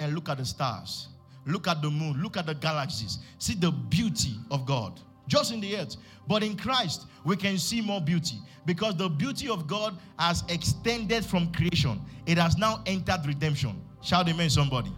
[0.00, 1.08] and look at the stars.
[1.46, 2.20] Look at the moon.
[2.22, 3.18] Look at the galaxies.
[3.38, 5.96] See the beauty of God just in the earth.
[6.28, 8.36] But in Christ, we can see more beauty
[8.66, 12.00] because the beauty of God has extended from creation.
[12.26, 13.80] It has now entered redemption.
[14.02, 14.92] Shout amen, somebody.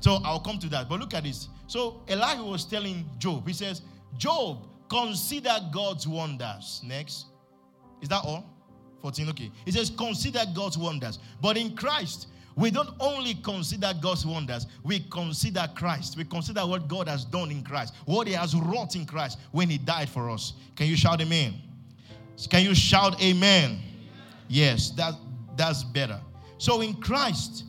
[0.00, 0.88] So I'll come to that.
[0.88, 1.48] But look at this.
[1.66, 3.82] So Elihu was telling Job, he says,
[4.16, 6.82] Job, consider God's wonders.
[6.84, 7.26] Next.
[8.00, 8.44] Is that all?
[9.02, 9.28] 14.
[9.30, 9.50] Okay.
[9.64, 11.18] He says, consider God's wonders.
[11.40, 12.28] But in Christ,
[12.60, 16.18] we don't only consider God's wonders, we consider Christ.
[16.18, 19.70] We consider what God has done in Christ, what He has wrought in Christ when
[19.70, 20.52] He died for us.
[20.76, 21.54] Can you shout amen?
[22.50, 23.80] Can you shout amen?
[24.48, 25.14] Yes, that,
[25.56, 26.20] that's better.
[26.58, 27.64] So in Christ,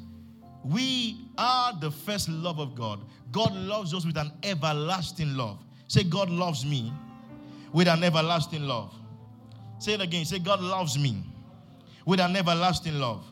[0.63, 2.99] we are the first love of God.
[3.31, 5.63] God loves us with an everlasting love.
[5.88, 6.91] Say, God loves me
[7.71, 8.94] with an everlasting love.
[9.80, 10.25] Say it again.
[10.25, 11.23] Say, God loves me
[12.05, 13.25] with an everlasting love.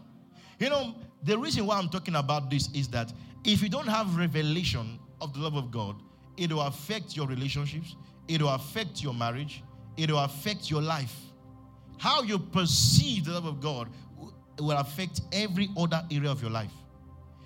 [0.58, 3.12] You know, the reason why I'm talking about this is that
[3.44, 6.02] if you don't have revelation of the love of God,
[6.38, 7.96] it will affect your relationships,
[8.28, 9.64] it will affect your marriage,
[9.98, 11.16] it will affect your life.
[11.98, 13.90] How you perceive the love of God
[14.58, 16.72] will affect every other area of your life.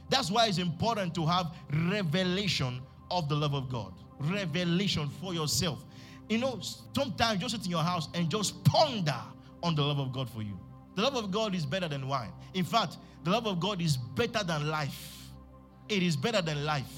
[0.09, 1.55] That's why it's important to have
[1.89, 3.93] revelation of the love of God.
[4.19, 5.83] Revelation for yourself.
[6.30, 6.59] You know,
[6.93, 9.15] sometimes just sit in your house and just ponder
[9.63, 10.59] on the love of God for you.
[10.95, 12.31] The love of God is better than wine.
[12.53, 15.30] In fact, the love of God is better than life.
[15.89, 16.91] It is better than life.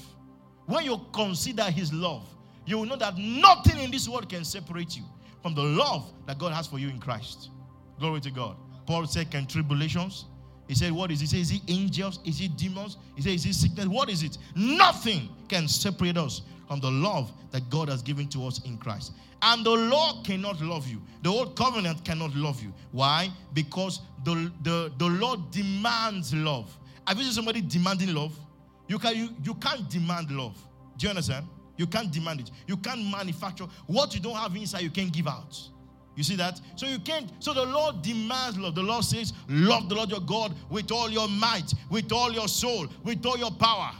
[0.66, 2.26] When you consider His love,
[2.66, 5.04] you will know that nothing in this world can separate you
[5.42, 7.50] from the love that God has for you in Christ.
[7.98, 8.56] Glory to God.
[8.86, 10.26] Paul said, Can tribulations?
[10.66, 11.30] He said, What is it?
[11.30, 12.18] He said, Is it angels?
[12.24, 12.96] Is it demons?
[13.14, 13.86] He said, Is it sickness?
[13.86, 14.38] What is it?
[14.54, 19.12] Nothing can separate us from the love that God has given to us in Christ.
[19.42, 21.00] And the law cannot love you.
[21.22, 22.72] The old covenant cannot love you.
[22.92, 23.30] Why?
[23.52, 26.76] Because the, the, the law demands love.
[27.06, 28.36] Have you seen somebody demanding love?
[28.88, 30.56] You, can, you, you can't demand love.
[30.96, 31.46] Do you understand?
[31.76, 32.50] You can't demand it.
[32.66, 35.60] You can't manufacture what you don't have inside, you can't give out.
[36.14, 36.58] You see that?
[36.76, 37.30] So you can't.
[37.40, 38.74] So the Lord demands love.
[38.74, 42.48] The Lord says, Love the Lord your God with all your might, with all your
[42.48, 43.90] soul, with all your power.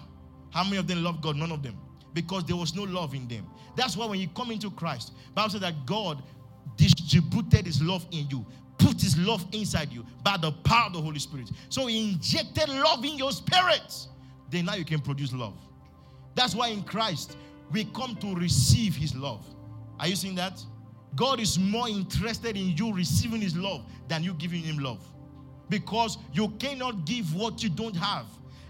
[0.51, 1.37] How many of them love God?
[1.37, 1.77] None of them
[2.17, 3.47] because there was no love in them.
[3.77, 6.23] That's why when you come into Christ, Bible says that God
[6.79, 8.47] distributed his love in you,
[8.79, 11.51] put his love inside you by the power of the Holy Spirit.
[11.69, 13.95] So he injected love in your spirit.
[14.49, 15.59] Then now you can produce love.
[16.35, 17.37] That's why in Christ
[17.71, 19.45] we come to receive his love.
[20.01, 20.65] Are you seeing that?
[21.17, 25.05] God is more interested in you receiving his love than you giving him love.
[25.69, 28.25] Because you cannot give what you don't have.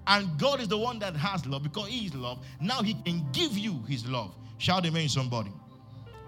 [0.06, 2.44] And God is the one that has love because He is love.
[2.60, 4.34] Now He can give you His love.
[4.58, 5.52] Shout amen, somebody.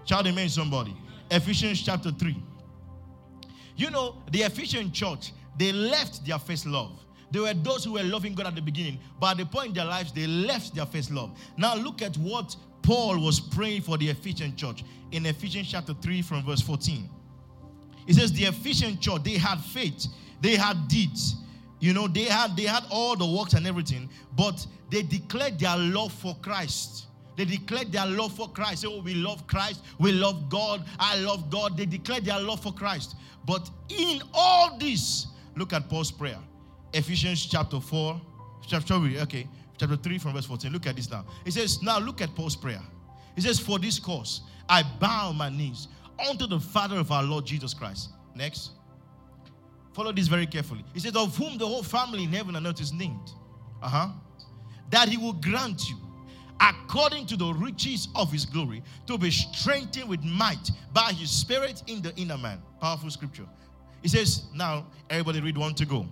[0.05, 0.95] Shout amen, somebody.
[1.31, 2.35] Ephesians chapter 3.
[3.75, 6.99] You know, the Ephesian church, they left their first love.
[7.31, 9.73] They were those who were loving God at the beginning, but at the point in
[9.75, 11.37] their lives, they left their first love.
[11.57, 16.21] Now, look at what Paul was praying for the Ephesian church in Ephesians chapter 3
[16.23, 17.09] from verse 14.
[18.07, 20.07] He says, The Ephesian church, they had faith,
[20.41, 21.35] they had deeds,
[21.79, 25.77] you know, they had they had all the works and everything, but they declared their
[25.77, 27.05] love for Christ.
[27.37, 28.81] They declared their love for Christ.
[28.81, 31.77] Say, oh, we love Christ, we love God, I love God.
[31.77, 33.15] They declared their love for Christ.
[33.45, 36.37] But in all this, look at Paul's prayer.
[36.93, 38.21] Ephesians chapter 4,
[38.67, 39.47] chapter okay,
[39.77, 40.71] chapter 3 from verse 14.
[40.71, 41.25] Look at this now.
[41.45, 42.81] It says, Now look at Paul's prayer.
[43.35, 45.87] He says, For this cause I bow my knees
[46.29, 48.09] unto the Father of our Lord Jesus Christ.
[48.35, 48.71] Next.
[49.93, 50.83] Follow this very carefully.
[50.93, 53.31] He says, Of whom the whole family in heaven and earth is named.
[53.81, 54.09] Uh huh.
[54.91, 55.97] That he will grant you,
[56.59, 61.83] according to the riches of his glory, to be strengthened with might by his spirit
[61.87, 62.61] in the inner man.
[62.81, 63.45] Powerful scripture.
[64.01, 66.07] He says, Now, everybody read one to go.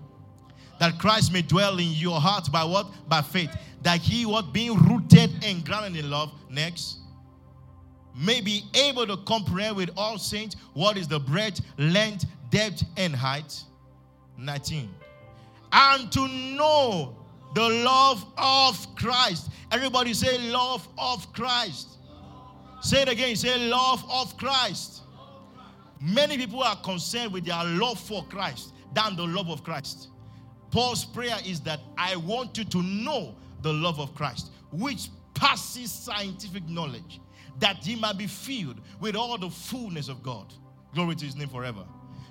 [0.79, 2.87] That Christ may dwell in your heart by what?
[3.07, 3.55] By faith.
[3.81, 4.53] That he, what?
[4.53, 6.31] Being rooted and grounded in love.
[6.49, 6.99] Next
[8.17, 13.15] may be able to comprehend with all saints what is the breadth, length, depth, and
[13.15, 13.63] height,
[14.37, 14.89] 19.
[15.71, 17.15] And to know
[17.53, 19.49] the love of Christ.
[19.71, 21.97] Everybody say, love of Christ.
[22.81, 23.35] Say it again.
[23.35, 25.01] Say, love of Christ.
[25.99, 30.09] Many people are concerned with their love for Christ than the love of Christ.
[30.71, 35.91] Paul's prayer is that I want you to know the love of Christ, which passes
[35.91, 37.19] scientific knowledge,
[37.59, 40.53] that he might be filled with all the fullness of God.
[40.93, 41.83] Glory to his name forever.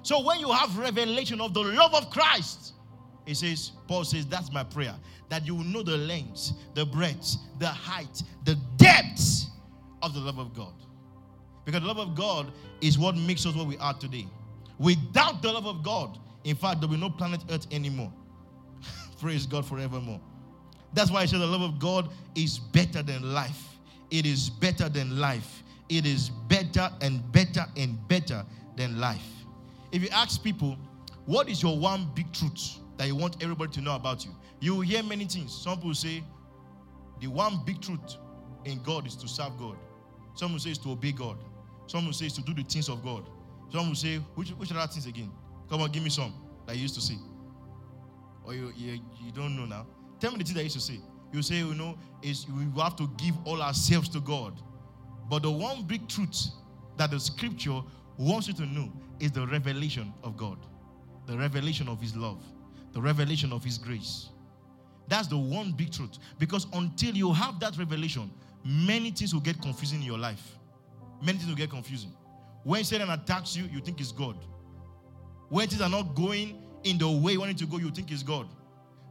[0.07, 2.75] So when you have revelation of the love of Christ,
[3.25, 4.95] he says, Paul says, that's my prayer.
[5.31, 9.47] That you will know the length, the breadth, the height, the depth
[10.03, 10.75] of the love of God.
[11.65, 14.29] Because the love of God is what makes us what we are today.
[14.79, 18.13] Without the love of God, in fact, there will be no planet Earth anymore.
[19.21, 20.21] Praise God forevermore.
[20.93, 23.77] That's why I said the love of God is better than life.
[24.13, 25.65] It is better than life.
[25.89, 29.36] It is better and better and better than life.
[29.97, 30.77] If you ask people,
[31.25, 34.31] what is your one big truth that you want everybody to know about you?
[34.61, 35.57] You will hear many things.
[35.57, 36.23] Some people say,
[37.19, 38.19] the one big truth
[38.67, 39.79] in God is to serve God.
[40.35, 41.39] Some will say it's to obey God.
[41.87, 43.27] Some will say it's to do the things of God.
[43.73, 45.33] Some will say, which, which other things again?
[45.71, 46.35] Come on, give me some
[46.67, 47.17] that you used to say.
[48.45, 49.87] Or you, you, you don't know now.
[50.21, 51.01] Tell me the thing that you used to say.
[51.33, 54.61] You say, you know, is we have to give all ourselves to God.
[55.31, 56.49] But the one big truth
[56.99, 57.81] that the scripture
[58.19, 60.59] wants you to know is the revelation of God,
[61.27, 62.43] the revelation of His love,
[62.93, 64.29] the revelation of His grace.
[65.09, 66.19] That's the one big truth.
[66.39, 68.31] Because until you have that revelation,
[68.65, 70.57] many things will get confusing in your life.
[71.23, 72.13] Many things will get confusing.
[72.65, 74.37] When Satan attacks you, you think it's God.
[75.49, 78.11] When things are not going in the way you want it to go, you think
[78.11, 78.49] it's God.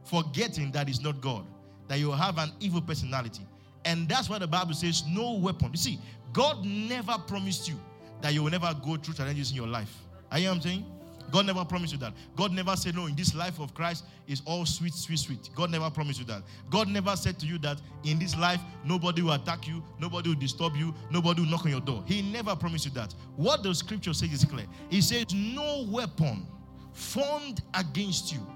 [0.04, 1.46] Forgetting that it's not God,
[1.88, 3.46] that you have an evil personality.
[3.84, 5.70] And that's why the Bible says, no weapon.
[5.72, 5.98] You see,
[6.32, 7.80] God never promised you
[8.22, 9.94] that you will never go through challenges in your life.
[10.30, 10.84] Are you what I'm saying?
[11.30, 12.12] God never promised you that.
[12.36, 15.50] God never said, No, in this life of Christ is all sweet, sweet, sweet.
[15.54, 16.42] God never promised you that.
[16.70, 20.38] God never said to you that in this life, nobody will attack you, nobody will
[20.38, 22.04] disturb you, nobody will knock on your door.
[22.06, 23.14] He never promised you that.
[23.36, 24.66] What the scripture says is clear.
[24.88, 26.46] He says, No weapon
[26.92, 28.46] formed against you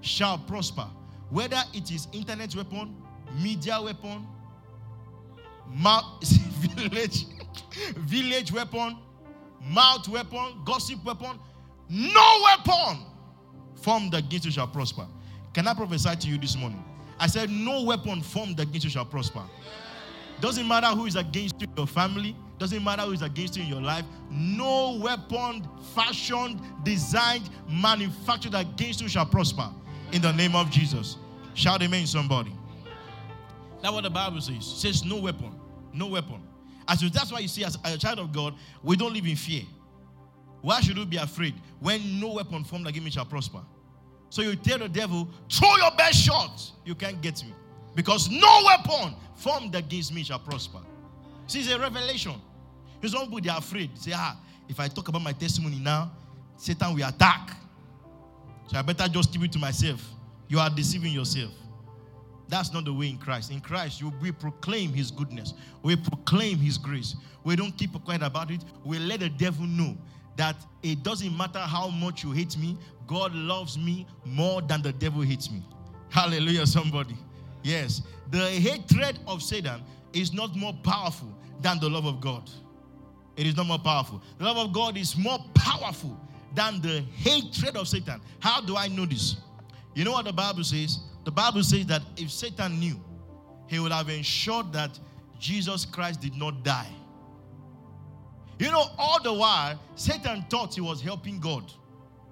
[0.00, 0.86] shall prosper,
[1.30, 2.96] whether it is internet weapon,
[3.40, 4.26] media weapon,
[6.76, 7.26] village,
[7.96, 8.96] village weapon,
[9.60, 11.38] mouth weapon, gossip weapon
[11.92, 13.04] no weapon
[13.74, 15.06] formed against you shall prosper.
[15.52, 16.84] Can I prophesy to you this morning?
[17.18, 19.42] I said, No weapon formed against you shall prosper.
[20.40, 23.68] Doesn't matter who is against you your family, doesn't matter who is against you in
[23.68, 24.04] your life.
[24.30, 29.68] No weapon fashioned, designed, manufactured against you shall prosper.
[30.12, 31.16] In the name of Jesus.
[31.54, 32.52] Shout amen, somebody.
[33.82, 34.56] That's what the Bible says.
[34.56, 35.58] It says no weapon.
[35.92, 36.40] No weapon.
[36.90, 39.62] As that's why you see, as a child of God, we don't live in fear.
[40.60, 43.60] Why should you be afraid when no weapon formed against me shall prosper?
[44.28, 46.72] So you tell the devil, throw your best shot.
[46.84, 47.54] You can't get me.
[47.94, 50.80] Because no weapon formed against me shall prosper.
[51.46, 52.34] See, it's a revelation.
[53.06, 53.96] Some people they are afraid.
[53.96, 54.36] Say, ah,
[54.68, 56.10] if I talk about my testimony now,
[56.56, 57.56] Satan will attack.
[58.66, 60.04] So I better just keep it to myself.
[60.48, 61.52] You are deceiving yourself.
[62.50, 63.50] That's not the way in Christ.
[63.52, 65.54] In Christ, we proclaim His goodness.
[65.82, 67.14] We proclaim His grace.
[67.44, 68.62] We don't keep quiet about it.
[68.84, 69.96] We let the devil know
[70.36, 72.76] that it doesn't matter how much you hate me,
[73.06, 75.62] God loves me more than the devil hates me.
[76.08, 77.16] Hallelujah, somebody.
[77.62, 79.82] Yes, the hatred of Satan
[80.12, 81.28] is not more powerful
[81.60, 82.48] than the love of God.
[83.36, 84.22] It is not more powerful.
[84.38, 86.18] The love of God is more powerful
[86.54, 88.20] than the hatred of Satan.
[88.40, 89.36] How do I know this?
[89.94, 91.00] You know what the Bible says?
[91.30, 93.00] The Bible says that if Satan knew,
[93.68, 94.98] he would have ensured that
[95.38, 96.90] Jesus Christ did not die.
[98.58, 101.72] You know, all the while, Satan thought he was helping God.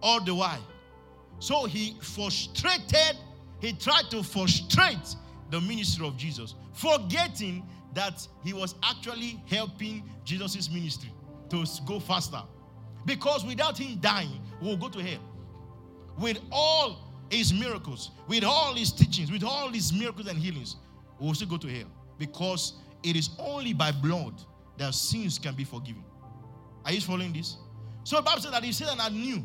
[0.03, 0.67] All the while.
[1.39, 3.17] So he frustrated,
[3.61, 5.15] he tried to frustrate
[5.51, 7.65] the ministry of Jesus, forgetting
[7.95, 11.13] that he was actually helping Jesus' ministry
[11.51, 12.43] to go faster.
[13.07, 15.23] Because without him dying, we'll go to hell.
[16.19, 20.77] With all his miracles, with all his teachings, with all his miracles and healings,
[21.19, 21.89] we'll still go to hell.
[22.19, 24.35] Because it is only by blood
[24.79, 26.05] that sins can be forgiven.
[26.85, 27.57] Are you following this?
[28.05, 29.45] So the Bible said that if Satan had knew,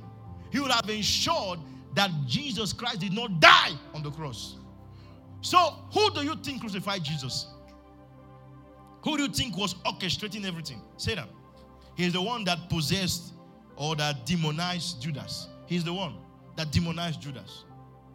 [0.51, 1.60] he would have ensured
[1.96, 4.55] that Jesus Christ did not die on the cross.
[5.41, 5.57] So
[5.93, 7.48] who do you think crucified Jesus?
[9.03, 10.81] Who do you think was orchestrating everything?
[10.98, 11.27] Satan.
[11.96, 13.34] He's the one that possessed
[13.75, 15.48] or that demonized Judas.
[15.65, 16.15] He's the one
[16.55, 17.65] that demonized Judas.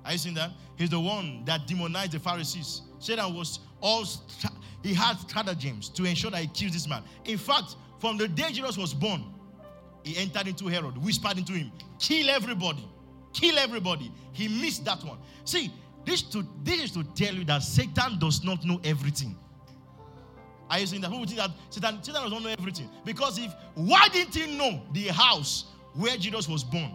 [0.09, 0.53] Are you seeing that?
[0.77, 2.81] He's the one that demonized the Pharisees.
[2.99, 4.07] Satan was all
[4.83, 7.03] he had stratagems to ensure that he kills this man.
[7.27, 9.23] In fact, from the day Jesus was born,
[10.03, 12.89] he entered into Herod, whispered into him, kill everybody,
[13.35, 14.11] kill everybody.
[14.33, 15.19] He missed that one.
[15.45, 15.71] See,
[16.07, 19.37] this, to, this is to tell you that Satan does not know everything.
[20.71, 21.11] Are you saying that?
[21.11, 22.89] Who would think that Satan, Satan does not know everything?
[23.05, 26.95] Because if, why didn't he know the house where Jesus was born?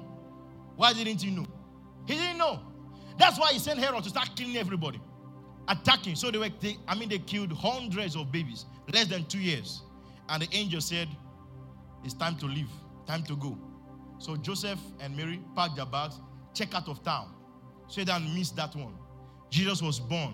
[0.77, 1.45] Why didn't he know?
[2.07, 2.72] He didn't know.
[3.17, 4.99] That's why he sent Herod to start killing everybody,
[5.67, 6.15] attacking.
[6.15, 9.81] So they were, they, I mean, they killed hundreds of babies, less than two years.
[10.29, 11.07] And the angel said,
[12.03, 12.69] It's time to leave,
[13.05, 13.57] time to go.
[14.17, 16.19] So Joseph and Mary packed their bags,
[16.53, 17.33] check out of town.
[17.87, 18.93] So they didn't miss that one.
[19.49, 20.33] Jesus was born.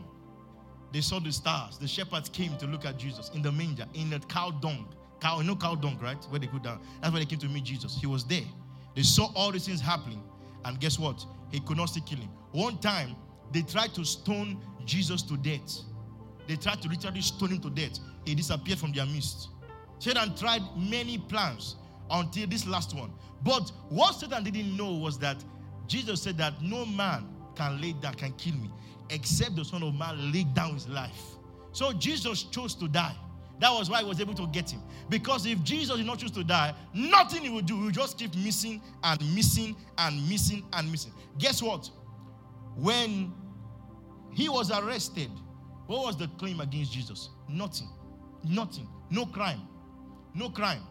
[0.91, 1.77] They saw the stars.
[1.77, 4.87] The shepherds came to look at Jesus in the manger, in the cow dung.
[5.19, 6.17] Cow, you know cow dung, right?
[6.29, 6.81] Where they go down.
[7.01, 7.97] That's where they came to meet Jesus.
[7.99, 8.45] He was there.
[8.95, 10.23] They saw all these things happening.
[10.65, 11.25] And guess what?
[11.51, 12.29] He could not still kill him.
[12.51, 13.15] One time,
[13.51, 15.79] they tried to stone Jesus to death.
[16.47, 17.99] They tried to literally stone him to death.
[18.25, 19.49] He disappeared from their midst.
[19.99, 21.75] Satan tried many plans
[22.09, 23.11] until this last one.
[23.43, 25.43] But what Satan didn't know was that
[25.87, 28.69] Jesus said that no man can lay down, can kill me,
[29.09, 31.21] except the Son of Man lay down his life.
[31.71, 33.15] So Jesus chose to die.
[33.59, 34.81] That was why he was able to get him.
[35.09, 37.77] Because if Jesus did not choose to die, nothing he would do.
[37.77, 41.11] He would just keep missing and missing and missing and missing.
[41.37, 41.89] Guess what?
[42.75, 43.33] When
[44.33, 45.29] he was arrested,
[45.87, 47.29] what was the claim against Jesus?
[47.49, 47.89] Nothing.
[48.43, 48.87] Nothing.
[49.09, 49.67] No crime.
[50.33, 50.83] No crime.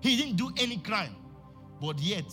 [0.00, 1.16] He didn't do any crime.
[1.80, 2.32] But yet,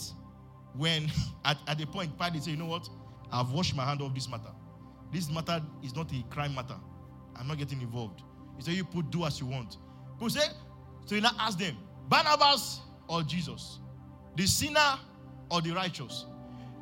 [0.76, 1.10] when
[1.46, 2.88] at, at the point, Pilate said, You know what?
[3.32, 4.52] I've washed my hand off this matter.
[5.12, 6.76] This matter is not a crime matter.
[7.36, 8.22] I'm not getting involved.
[8.58, 9.78] He said, You put do as you want.
[10.14, 10.48] People say,
[11.06, 11.78] so you now ask them,
[12.10, 13.80] Barnabas or Jesus?
[14.36, 15.00] The sinner
[15.50, 16.26] or the righteous?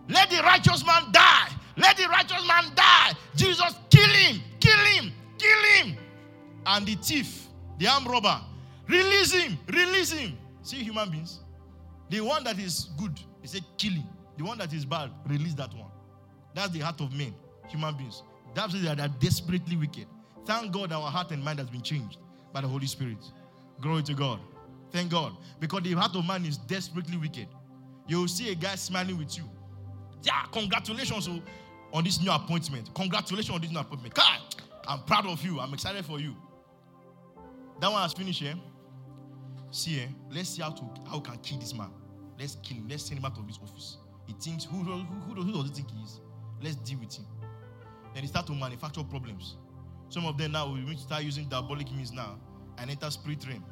[0.10, 1.50] Let the righteous man die.
[1.78, 3.14] Let the righteous man die.
[3.36, 5.98] Jesus, kill him, kill him, kill him.
[6.66, 8.40] And the thief, the arm robber,
[8.88, 10.38] release him, release him.
[10.64, 11.42] See human beings?
[12.10, 14.08] The one that is good, he said, kill him.
[14.38, 15.92] The one that is bad, release that one.
[16.54, 17.36] That's the heart of men,
[17.68, 18.24] human beings.
[18.54, 20.08] That's that they are desperately wicked.
[20.46, 22.18] Thank God our heart and mind has been changed
[22.54, 23.18] by the Holy Spirit.
[23.82, 24.40] Glory to God.
[24.92, 25.36] Thank God.
[25.60, 27.48] Because the heart of man is desperately wicked.
[28.08, 29.44] You will see a guy smiling with you.
[30.22, 31.42] Yeah, congratulations oh,
[31.92, 32.94] on this new appointment.
[32.94, 34.14] Congratulations on this new appointment.
[34.14, 34.40] God,
[34.88, 35.60] I'm proud of you.
[35.60, 36.36] I'm excited for you.
[37.82, 38.54] That one has finished, eh?
[39.72, 40.08] See, eh?
[40.32, 41.90] Let's see how to how we can kill this man.
[42.40, 42.88] Let's kill him.
[42.88, 43.98] Let's send him out of his office.
[44.28, 46.22] He thinks, who, who, who, who does he think he is?
[46.62, 47.26] Let's deal with him.
[48.14, 49.58] Then he start to manufacture problems.
[50.10, 52.38] Some of them now to start using diabolic means now
[52.78, 53.64] and enter spirit realm.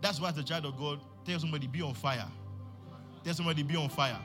[0.00, 2.26] That's why the child of God tell somebody be on fire.
[3.24, 4.18] Tell somebody be on fire.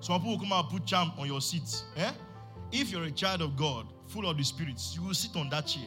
[0.00, 1.82] Some people will come out and put charm on your seat.
[1.96, 2.12] Eh?
[2.72, 5.66] If you're a child of God, full of the spirits, you will sit on that
[5.66, 5.86] chair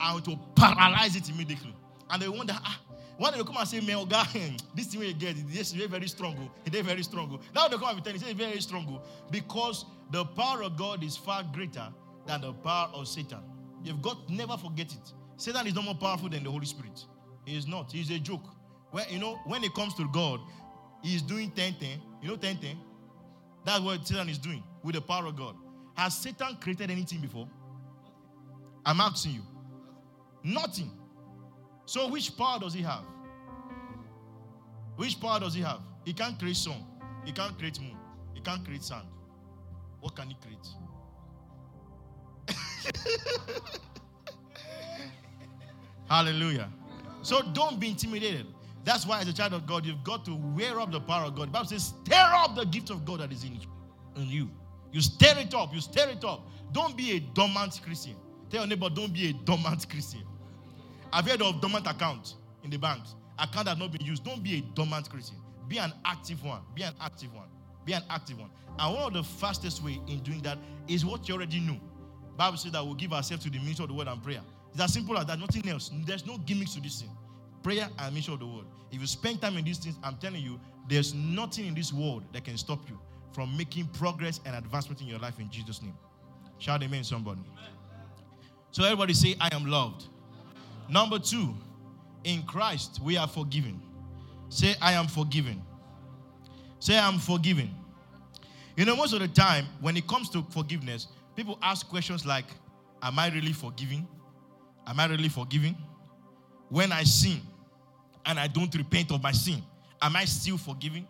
[0.00, 1.74] and to paralyze it immediately.
[2.10, 2.80] And they wonder, ah,
[3.16, 4.26] one they come and say, Man, God,
[4.74, 6.36] this thing you get, this is very, strong.
[6.38, 6.82] Oh.
[6.82, 7.30] very strong.
[7.32, 7.40] Oh.
[7.54, 8.86] Now they come and tell you, it's very strong.
[9.00, 9.06] Oh.
[9.30, 11.88] Because the power of God is far greater
[12.26, 13.38] than the power of Satan.
[13.84, 15.12] You've got never forget it.
[15.36, 17.04] Satan is no more powerful than the Holy Spirit.
[17.44, 17.92] He is not.
[17.92, 18.44] He's a joke.
[18.90, 20.40] When you know, when it comes to God,
[21.02, 22.00] he is doing 10 10.
[22.22, 22.78] You know 10 10?
[23.64, 25.54] That's what Satan is doing with the power of God.
[25.96, 27.48] Has Satan created anything before?
[28.86, 29.42] I'm asking you.
[30.42, 30.90] Nothing.
[31.86, 33.04] So which power does he have?
[34.96, 35.80] Which power does he have?
[36.04, 36.84] He can't create sun.
[37.24, 37.96] He can't create moon.
[38.34, 39.06] He can't create sand.
[40.00, 40.66] What can he create?
[46.08, 46.70] Hallelujah.
[47.22, 48.46] So don't be intimidated.
[48.84, 51.34] That's why, as a child of God, you've got to wear up the power of
[51.34, 51.48] God.
[51.48, 53.58] The Bible says, stir up the gift of God that is in,
[54.16, 54.50] in you.
[54.92, 55.72] You stir it up.
[55.74, 56.46] You stir it up.
[56.72, 58.14] Don't be a dormant Christian.
[58.50, 60.22] Tell your neighbor, don't be a dormant Christian.
[61.12, 63.14] I've heard of dormant account in the banks.
[63.38, 64.24] Account that not been used.
[64.24, 65.36] Don't be a dormant Christian.
[65.66, 66.60] Be an active one.
[66.74, 67.48] Be an active one.
[67.84, 68.50] Be an active one.
[68.78, 71.80] And one of the fastest way in doing that is what you already know.
[72.36, 74.40] Bible says that we'll give ourselves to the ministry of the word and prayer.
[74.72, 75.90] It's as simple as that, nothing else.
[76.04, 77.10] There's no gimmicks to this thing.
[77.62, 78.64] Prayer and ministry of the word.
[78.90, 82.24] If you spend time in these things, I'm telling you, there's nothing in this world
[82.32, 82.98] that can stop you
[83.32, 85.96] from making progress and advancement in your life in Jesus' name.
[86.58, 87.40] Shout amen, somebody.
[88.70, 90.04] So everybody say, I am loved.
[90.88, 91.54] Number two,
[92.24, 93.80] in Christ we are forgiven.
[94.48, 95.62] Say, I am forgiven.
[96.78, 97.70] Say, I'm forgiven.
[98.76, 102.46] You know, most of the time, when it comes to forgiveness, people ask questions like,
[103.02, 104.08] Am I really forgiving?
[104.86, 105.76] Am I really forgiving?
[106.70, 107.40] When I sin
[108.24, 109.62] and I don't repent of my sin,
[110.00, 111.06] am I still forgiving?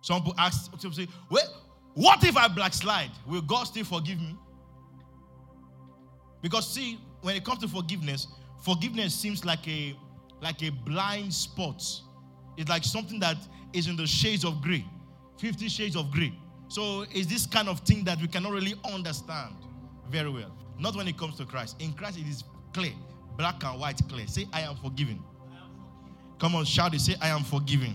[0.00, 1.62] Some people ask, some people say, well,
[1.94, 3.10] what if I backslide?
[3.26, 4.36] Will God still forgive me?
[6.42, 8.26] Because see, when it comes to forgiveness,
[8.62, 9.96] forgiveness seems like a
[10.42, 11.82] like a blind spot.
[12.58, 13.36] It's like something that
[13.72, 14.84] is in the shades of gray,
[15.38, 16.34] 50 shades of gray.
[16.74, 19.54] So it's this kind of thing that we cannot really understand
[20.10, 20.50] very well.
[20.76, 21.80] Not when it comes to Christ.
[21.80, 22.90] In Christ, it is clear,
[23.36, 24.26] black and white clear.
[24.26, 25.22] Say, I am forgiven.
[26.40, 27.00] Come on, shout it.
[27.00, 27.94] Say, I am forgiven.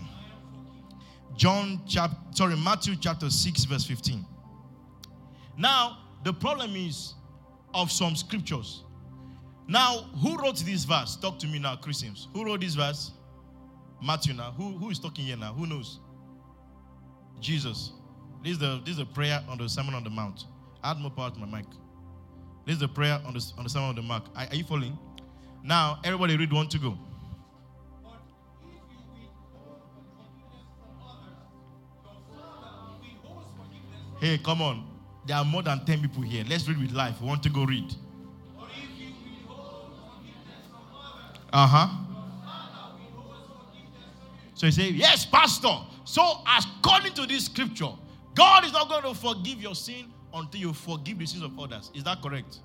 [1.36, 4.24] John chapter, sorry, Matthew chapter 6, verse 15.
[5.58, 7.12] Now, the problem is
[7.74, 8.84] of some scriptures.
[9.68, 11.16] Now, who wrote this verse?
[11.16, 12.28] Talk to me now, Christians.
[12.32, 13.10] Who wrote this verse?
[14.02, 14.52] Matthew now.
[14.52, 15.52] Who, who is talking here now?
[15.52, 16.00] Who knows?
[17.40, 17.92] Jesus.
[18.42, 20.44] This is the this is a prayer on the Sermon on the Mount.
[20.82, 21.66] Add more power to my mic.
[22.64, 24.24] This is the prayer on the on the Sermon on the Mount.
[24.34, 24.98] Are, are you following?
[25.62, 26.96] Now, everybody read one to go.
[34.20, 34.86] Hey, come on.
[35.26, 36.44] There are more than 10 people here.
[36.46, 37.20] Let's read with life.
[37.20, 37.94] We want to go read.
[41.52, 41.88] Uh huh.
[44.54, 45.74] So you say, Yes, Pastor.
[46.04, 47.92] So, according to this scripture,
[48.34, 51.90] God is not going to forgive your sin until you forgive the sins of others.
[51.94, 52.60] Is that correct?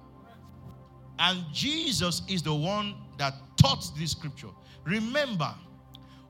[1.20, 4.50] And Jesus is the one that taught this scripture.
[4.84, 5.54] Remember,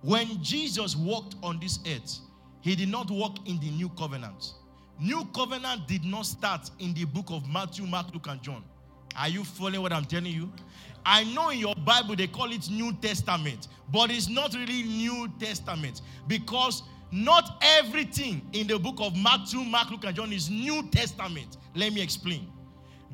[0.01, 2.19] when Jesus walked on this earth,
[2.61, 4.53] he did not walk in the new covenant.
[4.99, 8.63] New covenant did not start in the book of Matthew, Mark, Luke, and John.
[9.17, 10.51] Are you following what I'm telling you?
[11.05, 15.31] I know in your Bible they call it New Testament, but it's not really New
[15.39, 16.83] Testament because
[17.15, 21.57] not everything in the book of Matthew, Mark, Luke, and John is New Testament.
[21.73, 22.51] Let me explain.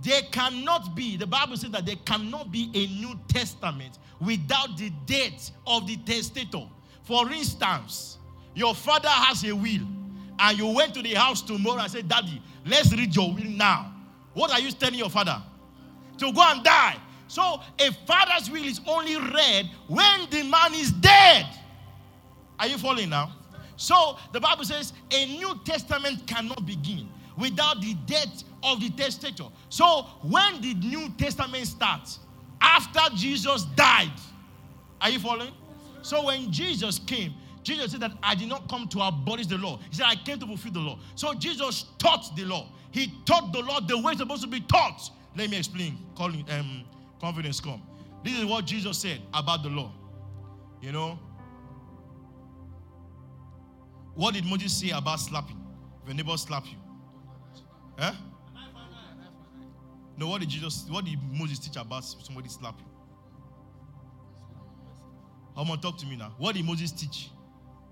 [0.01, 4.89] There cannot be, the Bible says that there cannot be a New Testament without the
[5.05, 6.67] death of the testator.
[7.03, 8.17] For instance,
[8.55, 9.85] your father has a will,
[10.39, 13.93] and you went to the house tomorrow and said, Daddy, let's read your will now.
[14.33, 15.39] What are you telling your father?
[16.17, 16.97] To go and die.
[17.27, 21.45] So a father's will is only read when the man is dead.
[22.59, 23.33] Are you following now?
[23.81, 29.45] So the Bible says a New Testament cannot begin without the death of the testator.
[29.69, 32.07] So when did New Testament start?
[32.61, 34.11] After Jesus died.
[35.01, 35.51] Are you following?
[36.03, 37.33] So when Jesus came,
[37.63, 39.79] Jesus said that I did not come to abolish the law.
[39.89, 40.99] He said I came to fulfill the law.
[41.15, 42.67] So Jesus taught the law.
[42.91, 45.09] He taught the law the way it's supposed to be taught.
[45.35, 45.97] Let me explain.
[46.15, 46.83] Calling um,
[47.19, 47.81] confidence come.
[48.23, 49.91] This is what Jesus said about the law.
[50.81, 51.17] You know,
[54.15, 55.57] what did Moses say about slapping?
[56.01, 56.77] If your neighbor slap you,
[57.97, 58.13] huh?
[60.17, 60.85] No, what did Jesus?
[60.89, 62.85] What did Moses teach about somebody slapping?
[65.55, 66.33] Come on, talk to me now.
[66.37, 67.29] What did Moses teach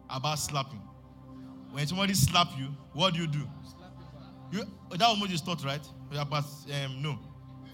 [0.10, 0.82] about slapping?
[1.72, 3.48] When somebody slap you, what do you do?
[4.52, 5.82] You, that was Moses taught, right?
[6.12, 7.20] Um, no.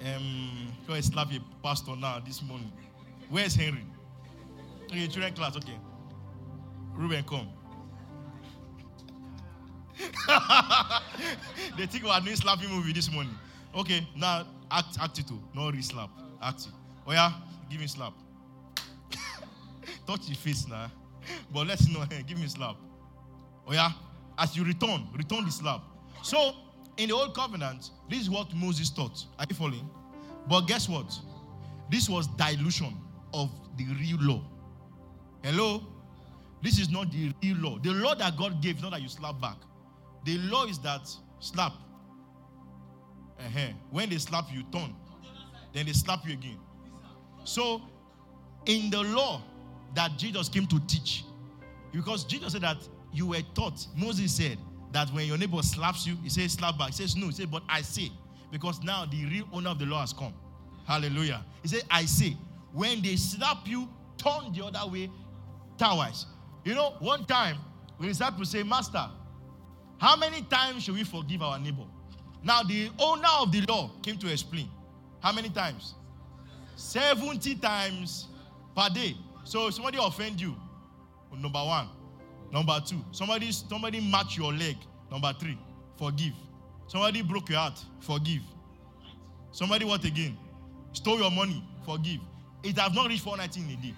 [0.06, 2.72] Um, and slap a pastor now this morning.
[3.30, 3.86] Where's Henry?
[4.86, 5.78] Okay, children class, okay.
[6.94, 7.50] Ruben, come.
[11.78, 13.36] They think oh, we are doing slapping movie this morning.
[13.76, 15.40] Okay, now act act it too.
[15.54, 16.10] No re slap.
[16.42, 16.72] Act it.
[17.08, 17.32] Oh yeah,
[17.70, 18.14] give me slap.
[20.08, 20.92] Touch your face now.
[21.54, 22.04] But let's know.
[22.28, 22.76] give me slap.
[23.68, 23.92] Oh yeah.
[24.38, 25.82] As you return, return the slap.
[26.22, 26.54] So
[26.98, 29.26] in the old covenant, this is what Moses taught.
[29.40, 29.90] Are you following?
[30.48, 31.18] But guess what?
[31.90, 32.98] This was dilution
[33.34, 34.42] of the real law.
[35.44, 35.84] Hello?
[36.62, 37.80] This is not the real law.
[37.80, 39.58] The law that God gave, not that you slap back.
[40.26, 41.10] The law is that
[41.40, 41.74] slap.
[43.40, 43.74] Uh-huh.
[43.92, 44.96] When they slap you, turn.
[45.74, 46.58] Then they slap you again.
[47.44, 47.82] So,
[48.66, 49.42] in the law
[49.94, 51.24] that Jesus came to teach,
[51.92, 52.78] because Jesus said that
[53.14, 54.58] you were taught, Moses said
[54.92, 56.88] that when your neighbor slaps you, he says slap back.
[56.88, 57.28] He says no.
[57.28, 58.12] He said, but I say,
[58.52, 60.34] because now the real owner of the law has come.
[60.88, 61.46] Hallelujah.
[61.62, 62.36] He said, I say,
[62.74, 65.10] when they slap you, turn the other way
[65.78, 66.26] twice.
[66.64, 67.58] You know, one time,
[67.98, 69.10] when disciples say, Master,
[69.98, 71.86] how many times should we forgive our neighbor?
[72.44, 74.70] Now, the owner of the law came to explain.
[75.22, 75.96] How many times?
[76.76, 78.28] 70 times
[78.76, 79.16] per day.
[79.44, 80.56] So, somebody offend you,
[81.38, 81.90] number one.
[82.52, 84.78] Number two, somebody, somebody match your leg.
[85.12, 85.58] Number three,
[85.98, 86.34] forgive.
[86.88, 88.42] Somebody broke your heart, forgive.
[89.52, 90.38] Somebody what again?
[90.94, 92.20] Stole your money, forgive.
[92.64, 93.94] It has not reached 419 a day.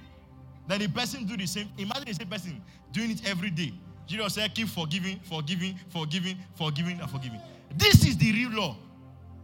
[0.68, 1.70] Then the person do the same.
[1.78, 3.74] Imagine the same person doing it every day.
[4.08, 7.42] Jesus said, keep forgiving, forgiving, forgiving, forgiving, and forgiving.
[7.76, 8.78] This is the real law.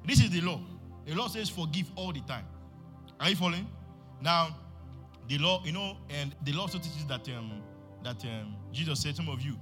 [0.06, 0.60] This is the law.
[1.06, 2.45] The law says forgive all the time.
[3.19, 3.67] Are you following?
[4.21, 4.56] Now,
[5.28, 7.62] the law, you know, and the law also teaches that um,
[8.04, 9.56] that um, Jesus said, some of you,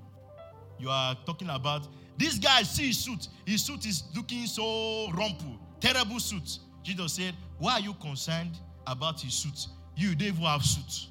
[0.79, 1.87] you are talking about
[2.17, 2.63] this guy.
[2.63, 3.27] See his suit.
[3.45, 6.59] His suit is looking so rumpled, terrible suit.
[6.83, 9.67] Jesus said, why are you concerned about his suit?
[9.95, 11.07] You don't even have suit.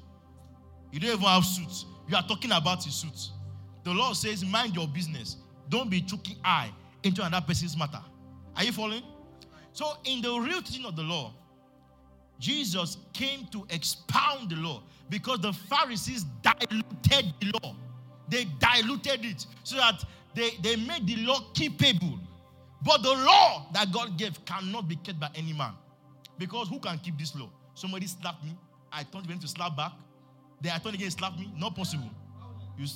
[0.91, 1.85] You don't even have suit.
[2.09, 3.29] You are talking about his suit.
[3.83, 5.37] The Lord says, mind your business.
[5.69, 6.71] Don't be choking eye
[7.03, 8.01] into another person's matter.
[8.55, 9.03] Are you following?
[9.73, 11.33] So, in the real teaching of the law,
[12.39, 17.75] Jesus came to expound the law because the Pharisees diluted the law.
[18.27, 22.19] They diluted it so that they, they made the law keepable.
[22.83, 25.73] But the law that God gave cannot be kept by any man.
[26.37, 27.49] Because who can keep this law?
[27.75, 28.57] Somebody slapped me.
[28.91, 29.91] I turned again to slap back.
[30.59, 31.51] Then I turned again slap me.
[31.55, 32.09] Not possible.
[32.77, 32.87] You,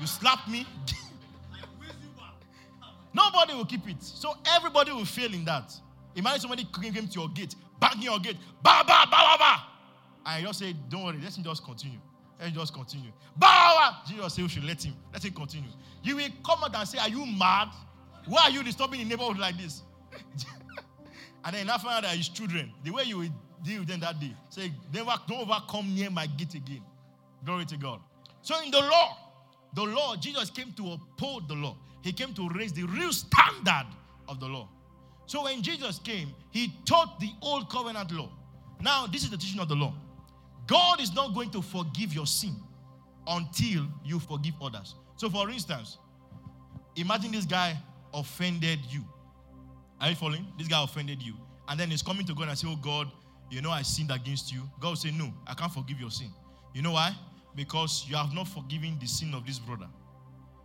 [0.00, 0.66] you slap me.
[3.12, 4.02] Nobody will keep it.
[4.02, 5.72] So everybody will fail in that.
[6.16, 9.62] Imagine somebody came to your gate, banging your gate, ba ba ba ba ba.
[10.26, 11.98] And just say, Don't worry, let him just continue.
[12.38, 13.10] Let him just continue.
[13.36, 13.96] Ba ba.
[14.06, 14.94] Jesus say we should let him.
[15.12, 15.70] Let him continue.
[16.02, 17.68] You will come out and say, Are you mad?
[18.26, 19.82] Why are you disturbing the neighborhood like this?
[21.44, 23.28] and then after that, his children, the way you will
[23.62, 26.82] deal with them that day, say, never, don't ever come near my gate again.
[27.44, 28.00] Glory to God.
[28.42, 29.16] So in the law,
[29.74, 31.76] the law, Jesus came to uphold the law.
[32.02, 33.86] He came to raise the real standard
[34.28, 34.68] of the law.
[35.26, 38.30] So when Jesus came, he taught the old covenant law.
[38.80, 39.94] Now, this is the teaching of the law.
[40.66, 42.54] God is not going to forgive your sin
[43.26, 44.94] until you forgive others.
[45.16, 45.98] So, for instance,
[46.96, 47.76] imagine this guy
[48.12, 49.04] offended you.
[50.00, 50.46] Are you following?
[50.58, 51.34] This guy offended you.
[51.68, 53.10] And then he's coming to God and say, Oh God,
[53.50, 54.62] you know I sinned against you.
[54.80, 56.30] God will say, No, I can't forgive your sin.
[56.74, 57.14] You know why?
[57.54, 59.88] Because you have not forgiven the sin of this brother.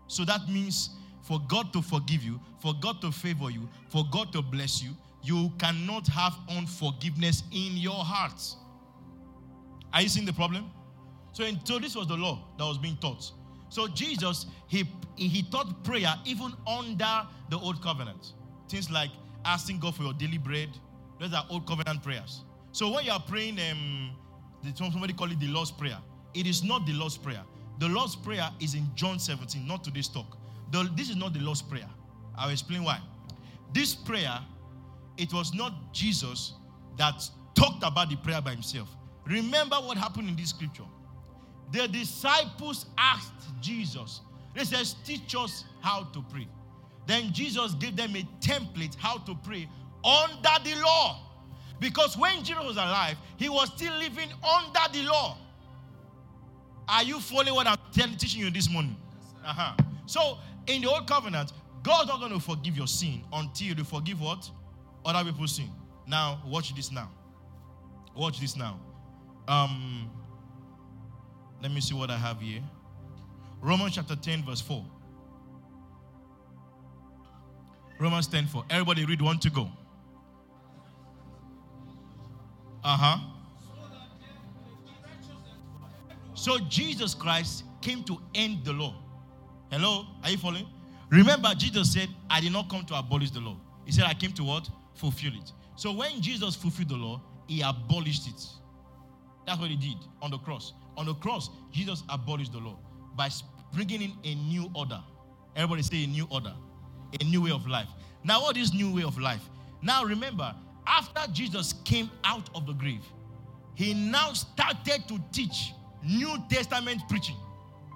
[0.07, 4.33] So that means for God to forgive you, for God to favor you, for God
[4.33, 8.41] to bless you, you cannot have unforgiveness in your heart.
[9.93, 10.71] Are you seeing the problem?
[11.33, 13.31] So, in, so this was the law that was being taught.
[13.69, 14.83] So Jesus, he,
[15.15, 18.33] he taught prayer even under the old covenant.
[18.67, 19.11] Things like
[19.45, 20.69] asking God for your daily bread.
[21.19, 22.41] Those are old covenant prayers.
[22.71, 24.11] So when you are praying, um,
[24.75, 25.97] somebody call it the Lord's Prayer.
[26.33, 27.43] It is not the Lord's Prayer.
[27.79, 30.37] The Lord's Prayer is in John 17, not today's talk.
[30.71, 31.89] The, this is not the Lord's Prayer.
[32.37, 32.99] I'll explain why.
[33.73, 34.39] This prayer,
[35.17, 36.53] it was not Jesus
[36.97, 38.89] that talked about the prayer by himself.
[39.25, 40.85] Remember what happened in this scripture.
[41.71, 44.21] The disciples asked Jesus,
[44.55, 46.47] they said, Teach us how to pray.
[47.05, 49.67] Then Jesus gave them a template how to pray
[50.03, 51.21] under the law.
[51.79, 55.37] Because when Jesus was alive, he was still living under the law.
[56.89, 58.97] Are you following what I'm teaching you this morning?
[59.45, 59.75] Uh-huh.
[60.07, 64.19] So, in the old covenant, God's not going to forgive your sin until you forgive
[64.19, 64.49] what?
[65.05, 65.69] Other people's sin.
[66.07, 67.11] Now, watch this now.
[68.15, 68.79] Watch this now.
[69.47, 70.09] Um,
[71.61, 72.61] let me see what I have here.
[73.61, 74.83] Romans chapter 10, verse 4.
[77.99, 78.65] Romans 10 4.
[78.69, 79.69] Everybody read one to go.
[82.83, 83.17] Uh huh.
[86.39, 88.95] So Jesus Christ came to end the law.
[89.69, 90.05] Hello?
[90.23, 90.67] Are you following?
[91.09, 93.57] Remember, Jesus said, I did not come to abolish the law.
[93.85, 94.69] He said, I came to what?
[94.93, 95.51] Fulfill it.
[95.75, 98.41] So when Jesus fulfilled the law, he abolished it.
[99.45, 100.71] That's what he did on the cross.
[100.95, 102.79] On the cross, Jesus abolished the law
[103.17, 103.27] by
[103.73, 105.03] bringing in a new order.
[105.57, 106.53] Everybody say a new order,
[107.19, 107.89] a new way of life.
[108.23, 109.43] Now, what is new way of life?
[109.81, 110.55] Now, remember,
[110.87, 113.03] after Jesus came out of the grave,
[113.75, 117.35] he now started to teach New Testament preaching.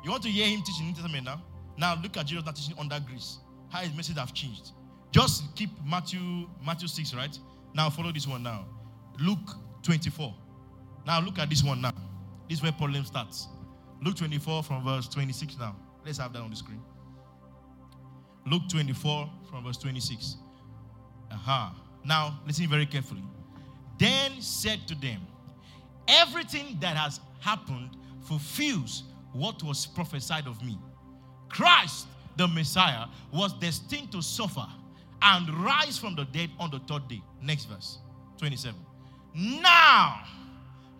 [0.03, 1.41] You want to hear him teaching New Testament now?
[1.77, 3.39] Now look at Jesus now teaching under grace.
[3.69, 4.71] How his message have changed.
[5.11, 7.37] Just keep Matthew Matthew 6, right?
[7.73, 8.65] Now follow this one now.
[9.19, 9.49] Luke
[9.83, 10.33] 24.
[11.05, 11.93] Now look at this one now.
[12.49, 13.47] This is where problem starts.
[14.03, 15.75] Luke 24 from verse 26 now.
[16.05, 16.81] Let's have that on the screen.
[18.45, 20.37] Luke 24 from verse 26.
[21.31, 21.75] Aha.
[22.03, 23.23] Now, listen very carefully.
[23.97, 25.21] Then said to them,
[26.07, 29.03] Everything that has happened fulfills
[29.33, 30.77] what was prophesied of me.
[31.49, 34.65] Christ, the Messiah, was destined to suffer
[35.21, 37.21] and rise from the dead on the third day.
[37.41, 37.99] Next verse
[38.37, 38.79] 27.
[39.35, 40.23] Now,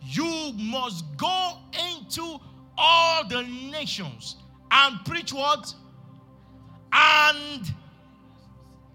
[0.02, 1.58] you must go
[1.94, 2.40] into
[2.78, 4.38] all the nations
[4.72, 5.74] and preach what?
[6.92, 7.72] And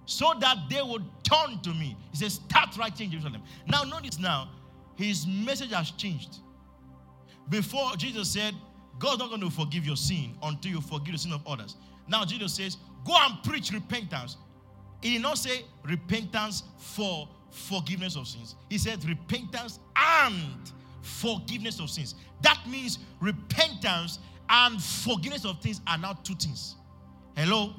[0.07, 1.97] so that they would turn to me.
[2.11, 3.43] He says, Start right in Jerusalem.
[3.67, 4.51] Now, notice now,
[4.97, 6.39] his message has changed.
[7.49, 8.55] Before, Jesus said,
[8.99, 11.77] God's not going to forgive your sin until you forgive the sin of others.
[12.09, 14.37] Now, Jesus says, Go and preach repentance.
[15.03, 18.57] He did not say repentance for forgiveness of sins.
[18.69, 22.15] He said repentance and forgiveness of sins.
[22.43, 24.19] That means repentance
[24.51, 26.77] and forgiveness of things are now two things.
[27.37, 27.75] Hello?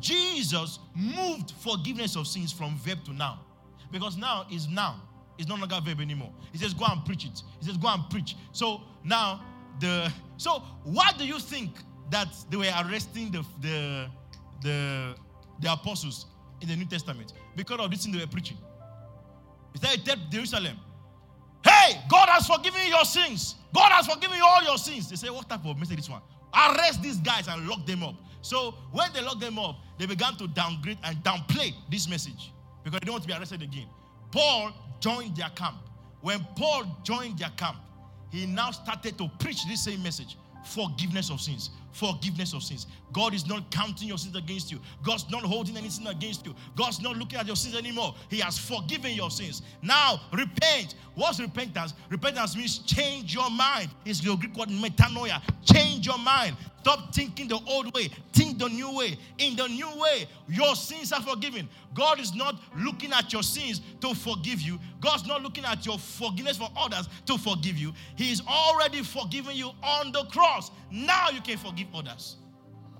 [0.00, 3.38] Jesus moved forgiveness of sins from verb to noun.
[3.92, 5.00] Because now is now.
[5.40, 6.30] It's no longer verb anymore.
[6.52, 7.42] He says, go and preach it.
[7.60, 8.36] He says, go and preach.
[8.52, 9.42] So now
[9.80, 11.70] the so why do you think
[12.10, 14.06] that they were arresting the the
[14.60, 15.14] the,
[15.60, 16.26] the apostles
[16.60, 17.32] in the New Testament?
[17.56, 18.58] Because of this thing they were preaching.
[19.72, 20.76] He said, tell Jerusalem,
[21.64, 23.54] Hey, God has forgiven your sins.
[23.74, 25.08] God has forgiven you all your sins.
[25.08, 26.20] They say, What type of message this one?
[26.52, 28.16] Arrest these guys and lock them up.
[28.42, 32.52] So when they locked them up, they began to downgrade and downplay this message
[32.84, 33.86] because they don't want to be arrested again.
[34.30, 35.76] Paul joined their camp.
[36.20, 37.78] When Paul joined their camp,
[38.30, 41.70] he now started to preach this same message forgiveness of sins.
[41.92, 42.86] Forgiveness of sins.
[43.12, 44.80] God is not counting your sins against you.
[45.04, 46.54] God's not holding anything against you.
[46.76, 48.14] God's not looking at your sins anymore.
[48.28, 49.62] He has forgiven your sins.
[49.82, 50.94] Now repent.
[51.14, 51.94] What's repentance?
[52.08, 53.90] Repentance means change your mind.
[54.04, 55.42] It's your Greek word metanoia.
[55.64, 56.56] Change your mind.
[56.80, 58.08] Stop thinking the old way.
[58.32, 59.18] Think the new way.
[59.38, 61.68] In the new way, your sins are forgiven.
[61.92, 64.78] God is not looking at your sins to forgive you.
[65.00, 67.92] God's not looking at your forgiveness for others to forgive you.
[68.16, 70.70] He's already forgiven you on the cross.
[70.90, 72.36] Now you can forgive others.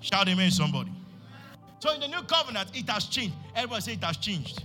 [0.01, 0.93] Shout amen, somebody.
[1.79, 3.35] So in the new covenant, it has changed.
[3.55, 4.64] Everybody say it has changed.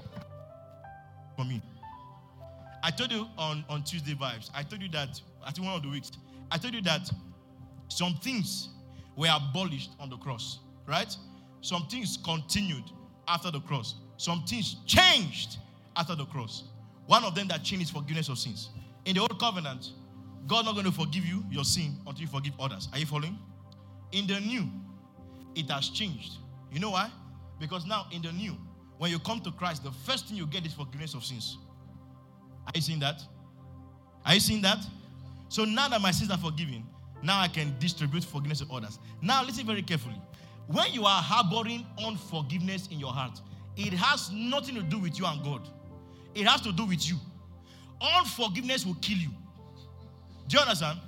[1.36, 1.62] For me.
[2.84, 5.82] I told you on, on Tuesday vibes, I told you that, I think one of
[5.82, 6.12] the weeks,
[6.52, 7.10] I told you that
[7.88, 8.70] some things
[9.16, 11.16] were abolished on the cross, right?
[11.62, 12.84] Some things continued
[13.28, 13.96] after the cross.
[14.18, 15.58] Some things changed
[15.96, 16.66] after the cross.
[17.08, 18.70] One of them that changed is forgiveness of sins.
[19.06, 19.92] In the old covenant,
[20.48, 22.88] God not going to forgive you your sin until you forgive others.
[22.94, 23.38] Are you following?
[24.16, 24.70] In the new,
[25.56, 26.38] it has changed.
[26.72, 27.12] You know why?
[27.60, 28.56] Because now in the new,
[28.98, 31.58] when you come to Christ, the first thing you get is forgiveness of sins.
[32.66, 33.22] Are you seeing that?
[34.26, 34.78] Are you seeing that?
[35.50, 36.86] So now that my sins are forgiven,
[37.22, 39.00] now I can distribute forgiveness to others.
[39.22, 40.22] Now, listen very carefully.
[40.68, 43.42] When you are harboring unforgiveness in your heart,
[43.76, 45.68] it has nothing to do with you and God.
[46.34, 47.18] It has to do with you.
[48.00, 49.32] Unforgiveness will kill you.
[50.48, 51.00] Do you understand?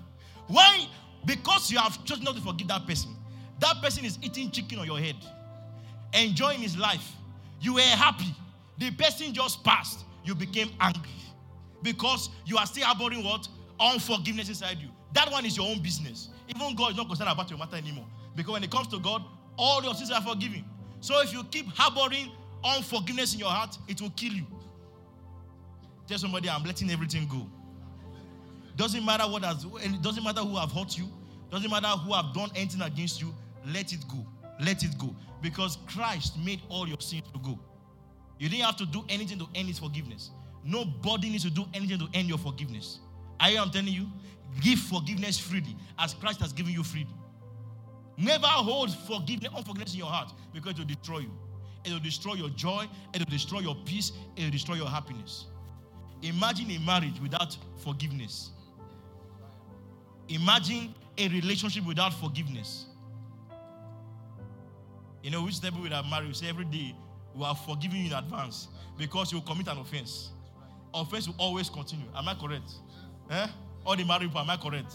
[0.47, 0.87] Why?
[1.25, 3.11] Because you have chosen not to forgive that person.
[3.59, 5.15] That person is eating chicken on your head,
[6.13, 7.13] enjoying his life.
[7.59, 8.35] You were happy.
[8.77, 10.05] The person just passed.
[10.23, 11.09] You became angry
[11.81, 13.47] because you are still harboring what?
[13.79, 14.89] Unforgiveness inside you.
[15.13, 16.29] That one is your own business.
[16.49, 18.05] Even God is not concerned about your matter anymore.
[18.35, 19.23] Because when it comes to God,
[19.57, 20.63] all your sins are forgiven.
[20.99, 22.31] So if you keep harboring
[22.63, 24.45] unforgiveness in your heart, it will kill you.
[26.07, 27.47] Tell somebody, I'm letting everything go.
[28.77, 31.09] Doesn't matter what has, it doesn't matter who have hurt you,
[31.51, 33.33] doesn't matter who have done anything against you,
[33.73, 34.25] let it go.
[34.59, 35.15] Let it go.
[35.41, 37.59] Because Christ made all your sins to go.
[38.39, 40.29] You didn't have to do anything to end his forgiveness.
[40.63, 42.99] Nobody needs to do anything to end your forgiveness.
[43.39, 44.07] I am telling you,
[44.61, 47.13] give forgiveness freely as Christ has given you freely.
[48.17, 51.31] Never hold forgiveness, unforgiveness in your heart because it will destroy you.
[51.85, 55.45] It will destroy your joy, it will destroy your peace, it will destroy your happiness.
[56.21, 58.51] Imagine a marriage without forgiveness.
[60.29, 62.85] Imagine a relationship without forgiveness.
[65.23, 66.95] You know, which step we have married, we say every day
[67.35, 70.31] we are forgiving you in advance because you commit an offense.
[70.93, 72.05] Offense will always continue.
[72.15, 72.71] Am I correct?
[73.29, 73.47] Eh?
[73.85, 74.93] All the married people, am I correct?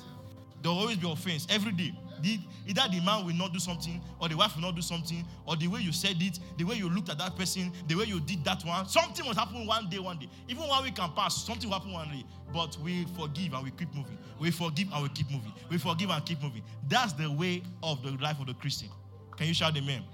[0.62, 1.92] There will always be offense every day.
[2.22, 5.24] The, either the man will not do something, or the wife will not do something,
[5.44, 8.04] or the way you said it, the way you looked at that person, the way
[8.04, 8.86] you did that one.
[8.88, 10.28] Something must happen one day, one day.
[10.48, 12.24] Even one week can pass, something will happen one day.
[12.52, 14.18] But we forgive and we keep moving.
[14.38, 15.52] We forgive and we keep moving.
[15.70, 16.62] We forgive and keep moving.
[16.88, 18.88] That's the way of the life of the Christian.
[19.36, 19.96] Can you shout amen?
[19.96, 20.06] amen.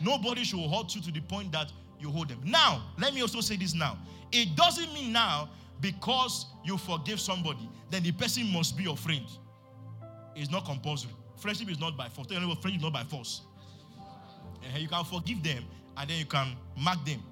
[0.00, 2.40] Nobody should hurt you to the point that you hold them.
[2.44, 3.98] Now, let me also say this now.
[4.32, 9.26] It doesn't mean now because you forgive somebody, then the person must be your friend.
[10.34, 11.12] It's not compulsory.
[11.36, 12.28] Friendship is not by force.
[12.28, 13.42] Friendship is not by force.
[14.62, 15.64] And you can forgive them
[15.96, 17.22] and then you can mark them.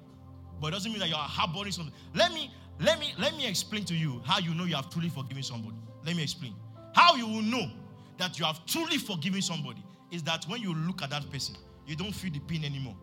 [0.61, 1.93] But it doesn't mean that you are harboring something.
[2.13, 5.09] Let me let me let me explain to you how you know you have truly
[5.09, 5.75] forgiven somebody.
[6.05, 6.55] Let me explain.
[6.93, 7.69] How you will know
[8.17, 11.55] that you have truly forgiven somebody is that when you look at that person,
[11.87, 12.95] you don't feel the pain anymore.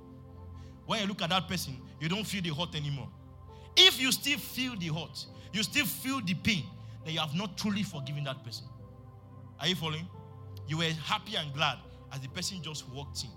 [0.87, 3.09] When you look at that person, you don't feel the hurt anymore.
[3.77, 6.65] If you still feel the hurt, you still feel the pain,
[7.05, 8.67] then you have not truly forgiven that person.
[9.59, 10.09] Are you following?
[10.71, 11.79] You were happy and glad
[12.13, 13.31] as the person just walked in.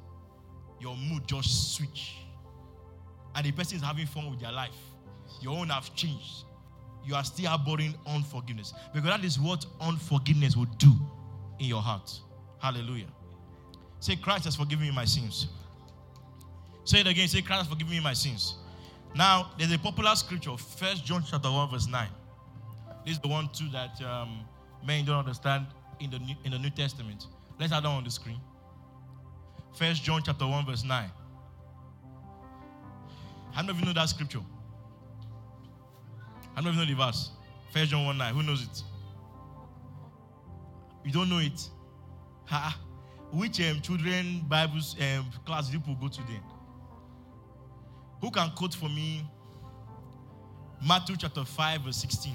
[0.80, 2.14] Your mood just switched.
[3.34, 4.78] And the person is having fun with their life.
[5.42, 6.46] Your own have changed.
[7.04, 8.76] You are still harboring unforgiveness.
[8.94, 10.92] Because that is what unforgiveness will do
[11.58, 12.12] in your heart.
[12.60, 13.08] Hallelujah.
[14.00, 15.48] Say, Christ has forgiven me my sins.
[16.84, 17.28] Say it again.
[17.28, 18.58] Say, Christ has forgiven me my sins.
[19.16, 22.08] Now, there's a popular scripture, First John chapter 1, verse 9.
[23.06, 24.42] This is the one too that um,
[24.86, 25.66] many don't understand
[26.04, 27.28] in the New, in the New Testament.
[27.60, 28.40] Let's add that on the screen.
[29.76, 31.10] First John chapter 1, verse 9.
[33.52, 34.42] How many of you know that scripture?
[36.56, 37.32] How many of you know the verse?
[37.72, 38.34] First John 1 9.
[38.34, 38.84] Who knows it?
[41.06, 41.70] You don't know it?
[42.46, 42.80] Ha.
[43.32, 46.42] Which um, children Bibles um, class people go to then?
[48.22, 49.26] Who can quote for me
[50.86, 52.34] Matthew chapter 5, verse 16?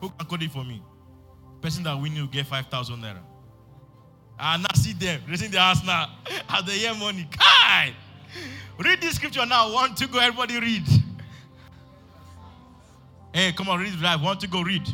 [0.00, 0.82] Who can quote it for me?
[1.60, 3.18] Person that win will get 5,000 naira.
[4.38, 6.10] And now see them raising their hands now
[6.48, 7.28] as they hear money.
[7.30, 7.92] Kai!
[8.78, 9.72] Read this scripture now.
[9.72, 10.20] Want to go?
[10.20, 10.84] Everybody read.
[13.32, 14.20] Hey, come on, read right.
[14.20, 14.86] Want to go read?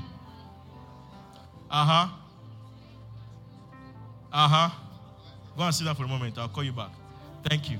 [1.70, 2.08] Uh huh.
[4.32, 4.70] Uh huh.
[5.56, 6.38] Go and sit down for a moment.
[6.38, 6.90] I'll call you back.
[7.48, 7.78] Thank you.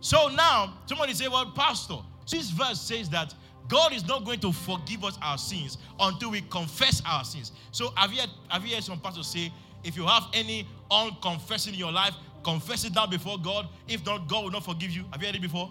[0.00, 1.98] So now, somebody say, Well, Pastor,
[2.30, 3.34] this verse says that
[3.68, 7.52] God is not going to forgive us our sins until we confess our sins.
[7.70, 11.74] So have you heard, have you heard some pastors say, if you have any unconfessing
[11.74, 13.68] in your life, confess it now before God.
[13.88, 15.04] If not, God will not forgive you.
[15.12, 15.70] Have you heard it before?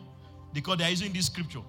[0.54, 1.62] Because they are using this scripture.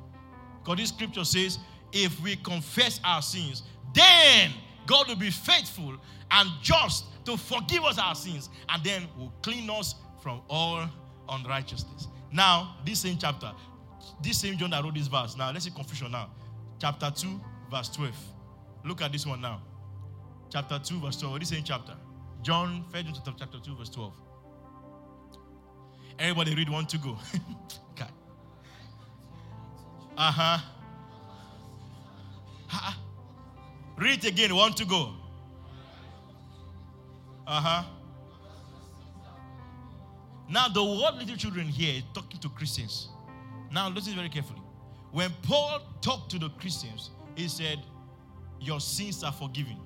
[0.62, 1.58] Because this scripture says,
[1.92, 3.62] if we confess our sins,
[3.94, 4.50] then
[4.86, 5.96] God will be faithful
[6.30, 10.86] and just to forgive us our sins and then will clean us from all
[11.28, 12.08] unrighteousness.
[12.32, 13.52] Now, this same chapter,
[14.22, 15.36] this same John that wrote this verse.
[15.36, 16.30] Now, let's see confusion now.
[16.80, 17.40] Chapter 2,
[17.70, 18.14] verse 12.
[18.84, 19.62] Look at this one now.
[20.50, 21.40] Chapter 2, verse 12.
[21.40, 21.94] This same chapter.
[22.42, 24.12] John, 1 John chapter 2, verse 12.
[26.18, 27.10] Everybody read one to go.
[27.92, 28.10] okay.
[30.16, 30.58] Uh-huh.
[32.70, 32.92] uh-huh.
[33.96, 35.12] Read again, one to go.
[37.46, 37.82] Uh-huh.
[40.48, 43.08] Now, the word little children here is talking to Christians.
[43.74, 44.62] Now, listen very carefully.
[45.10, 47.80] When Paul talked to the Christians, he said,
[48.60, 49.78] Your sins are forgiven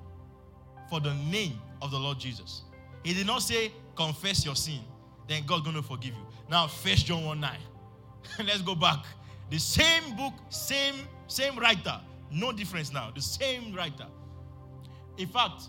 [0.90, 2.64] for the name of the Lord Jesus.
[3.03, 4.81] He did not say, Confess your sin,
[5.27, 6.27] then God's going to forgive you.
[6.51, 7.59] Now, First John 1 9.
[8.40, 9.05] Let's go back.
[9.48, 10.94] The same book, same,
[11.27, 11.98] same writer.
[12.31, 13.11] No difference now.
[13.14, 14.07] The same writer.
[15.16, 15.68] In fact,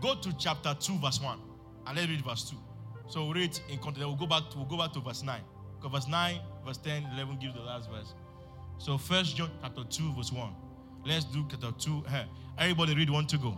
[0.00, 1.38] go to chapter 2, verse 1.
[1.88, 2.56] And let's read verse 2.
[3.08, 4.06] So we'll read in context.
[4.06, 5.40] We'll go back to, we'll go back to verse 9.
[5.80, 8.12] Because verse 9, verse 10, 11 gives the last verse.
[8.78, 10.52] So first John chapter 2, verse 1.
[11.06, 12.04] Let's do chapter 2.
[12.58, 13.56] Everybody read one to go.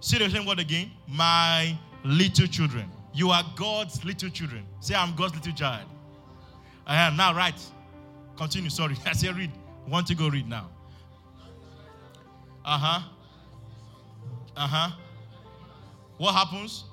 [0.00, 0.90] See the same word again.
[1.06, 2.90] My little children.
[3.14, 4.66] You are God's little children.
[4.80, 5.86] Say, I'm God's little child.
[6.86, 7.54] I am now, right.
[8.36, 8.70] Continue.
[8.70, 8.96] Sorry.
[9.06, 9.52] I say read.
[9.86, 10.70] Want to go read now.
[12.64, 13.08] Uh huh.
[14.56, 14.96] Uh huh.
[16.18, 16.84] What happens?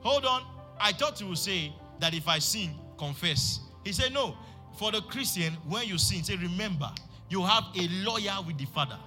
[0.00, 0.42] Hold on.
[0.80, 3.60] I thought you would say that if I sin, confess.
[3.84, 4.36] He said, No.
[4.78, 6.90] For the Christian, when you sin, say, Remember,
[7.30, 8.98] you have a lawyer with the Father.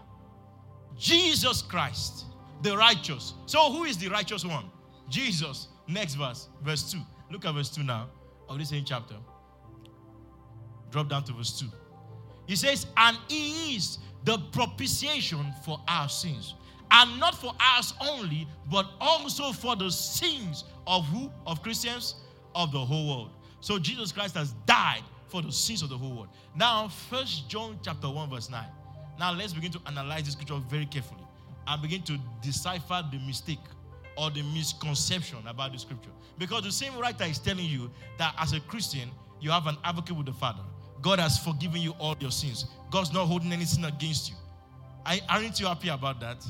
[0.97, 2.25] Jesus Christ,
[2.61, 3.33] the righteous.
[3.45, 4.65] So, who is the righteous one?
[5.09, 5.67] Jesus.
[5.87, 6.99] Next verse, verse 2.
[7.31, 8.09] Look at verse 2 now
[8.47, 9.15] of this same chapter.
[10.91, 11.67] Drop down to verse 2.
[12.47, 16.55] He says, And he is the propitiation for our sins.
[16.91, 21.31] And not for us only, but also for the sins of who?
[21.45, 22.15] Of Christians?
[22.59, 23.31] Of the whole world.
[23.61, 26.27] So Jesus Christ has died for the sins of the whole world.
[26.55, 28.65] Now, First John chapter 1, verse 9.
[29.17, 31.23] Now let's begin to analyze this scripture very carefully
[31.67, 33.59] and begin to decipher the mistake
[34.17, 36.09] or the misconception about the scripture.
[36.37, 40.17] Because the same writer is telling you that as a Christian, you have an advocate
[40.17, 40.63] with the Father.
[41.01, 42.65] God has forgiven you all your sins.
[42.91, 44.35] God's not holding any sin against you.
[45.29, 46.45] Aren't you happy about that?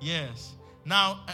[0.00, 0.54] Yes.
[0.84, 1.32] Now, uh,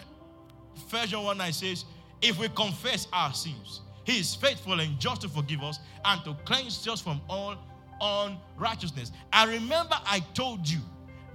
[0.89, 1.85] First John 1 9 says,
[2.21, 6.35] If we confess our sins, He is faithful and just to forgive us and to
[6.45, 7.57] cleanse us from all
[8.01, 9.11] unrighteousness.
[9.33, 10.79] And remember, I told you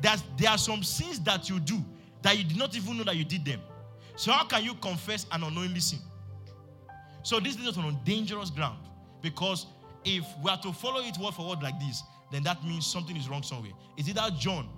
[0.01, 1.83] that there are some sins that you do
[2.21, 3.59] that you did not even know that you did them.
[4.15, 5.99] So, how can you confess an unknowingly sin?
[7.23, 8.79] So, this is on dangerous ground
[9.21, 9.65] because
[10.05, 13.17] if we are to follow it word for word like this, then that means something
[13.17, 13.73] is wrong somewhere.
[13.97, 14.69] Is it that John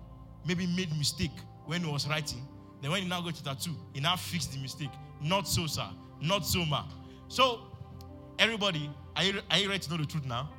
[0.45, 1.32] maybe made mistake
[1.65, 2.47] when he was writing?
[2.82, 4.89] Then when he now goes to tattoo, he now fixed the mistake.
[5.21, 5.88] Not so, sir.
[6.21, 6.86] Not so, ma.
[7.27, 7.62] So,
[8.39, 10.50] everybody, are you, are you ready to know the truth now?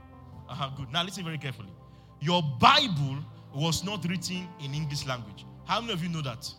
[0.49, 0.93] Uh-huh, good.
[0.93, 1.73] Now listen very carefully.
[2.21, 3.19] Your Bible
[3.55, 5.45] was not written in English language.
[5.65, 6.53] How many of you know that?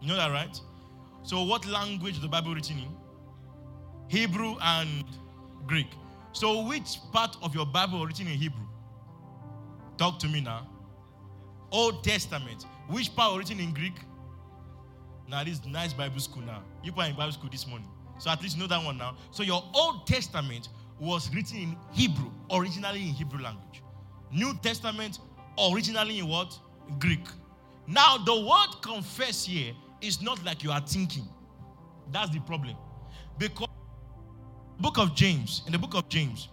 [0.00, 0.58] You know that, right?
[1.22, 2.88] So, what language the Bible written in?
[4.08, 5.04] Hebrew and
[5.66, 5.88] Greek.
[6.32, 8.66] So, which part of your Bible written in Hebrew?
[9.98, 10.66] Talk to me now.
[11.70, 12.64] Old Testament.
[12.88, 13.94] Which part written in Greek?
[15.28, 16.62] Now, this nice Bible school now.
[16.82, 17.88] You were in Bible school this morning.
[18.20, 19.16] So, at least you know that one now.
[19.30, 23.82] So, your Old Testament was written in Hebrew, originally in Hebrew language.
[24.30, 25.18] New Testament,
[25.58, 26.56] originally in what?
[26.98, 27.26] Greek.
[27.86, 31.26] Now, the word confess here is not like you are thinking.
[32.12, 32.76] That's the problem.
[33.38, 33.68] Because
[34.78, 36.48] book of James, in the book of James,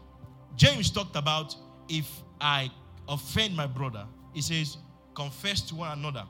[0.56, 1.56] James talked about
[1.90, 2.72] if I
[3.08, 4.78] offend my brother, he says,
[5.16, 6.24] confess to one another.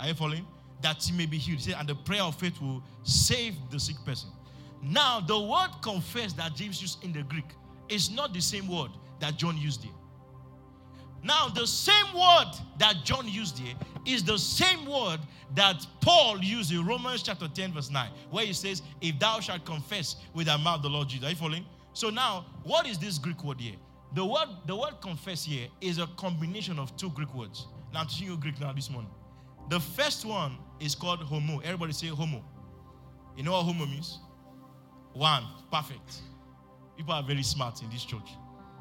[0.00, 0.46] Are you following?
[0.80, 1.60] That he may be healed.
[1.60, 4.30] He said, and the prayer of faith will save the sick person.
[4.82, 7.44] Now, the word confess that James used in the Greek
[7.88, 9.92] is not the same word that John used here.
[11.24, 13.74] Now, the same word that John used here
[14.04, 15.20] is the same word
[15.54, 19.64] that Paul used in Romans chapter 10, verse 9, where he says, If thou shalt
[19.64, 21.26] confess with thy mouth the Lord Jesus.
[21.26, 21.64] Are you following?
[21.92, 23.76] So now, what is this Greek word here?
[24.14, 27.66] The word, the word confess here is a combination of two Greek words.
[27.94, 29.10] Now I'm teaching you Greek now this morning.
[29.70, 31.60] The first one is called homo.
[31.60, 32.44] Everybody say homo.
[33.36, 34.18] You know what homo means?
[35.14, 35.44] One.
[35.70, 36.20] Perfect.
[36.96, 38.28] People are very smart in this church.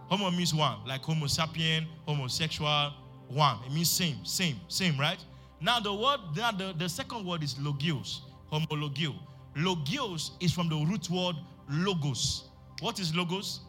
[0.10, 2.94] Homo means one, like Homo sapien, homosexual,
[3.30, 3.58] one.
[3.66, 5.24] It means same, same, same, right?
[5.62, 8.22] Now the word, now the, the second word is logios,
[8.52, 9.16] homologio.
[9.56, 11.36] Logios is from the root word
[11.70, 12.50] logos.
[12.82, 13.62] What is logos?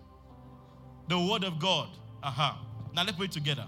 [1.09, 1.89] The word of God.
[2.23, 2.51] Aha.
[2.51, 2.89] Uh-huh.
[2.95, 3.67] Now let's put it together.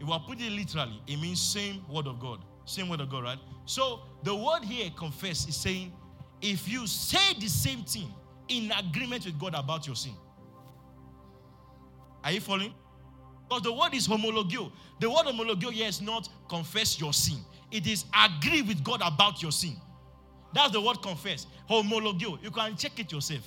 [0.00, 2.40] If I put it literally, it means same word of God.
[2.64, 3.38] Same word of God, right?
[3.64, 5.92] So the word here, confess, is saying
[6.42, 8.12] if you say the same thing
[8.48, 10.14] in agreement with God about your sin.
[12.22, 12.74] Are you following?
[13.48, 14.72] Because the word is homologio.
[15.00, 17.38] The word homologio here is not confess your sin,
[17.70, 19.76] it is agree with God about your sin.
[20.52, 21.46] That's the word confess.
[21.68, 22.42] Homologio.
[22.42, 23.42] You can check it yourself.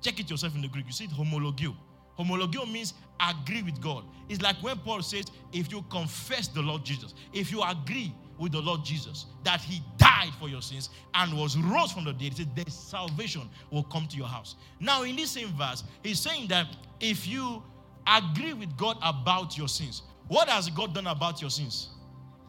[0.00, 0.86] Check it yourself in the Greek.
[0.86, 1.76] You see it homologio.
[2.18, 4.04] Homologio means agree with God.
[4.28, 8.52] It's like when Paul says, if you confess the Lord Jesus, if you agree with
[8.52, 12.32] the Lord Jesus that he died for your sins and was rose from the dead,
[12.32, 14.56] he said, the salvation will come to your house.
[14.80, 16.66] Now, in this same verse, he's saying that
[17.00, 17.62] if you
[18.06, 21.88] agree with God about your sins, what has God done about your sins?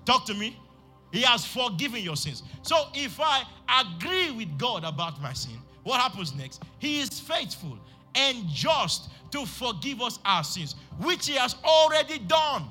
[0.05, 0.57] Talk to me.
[1.11, 2.43] He has forgiven your sins.
[2.61, 3.43] So if I
[3.83, 6.63] agree with God about my sin, what happens next?
[6.77, 7.79] He is faithful
[8.15, 12.65] and just to forgive us our sins, which He has already done.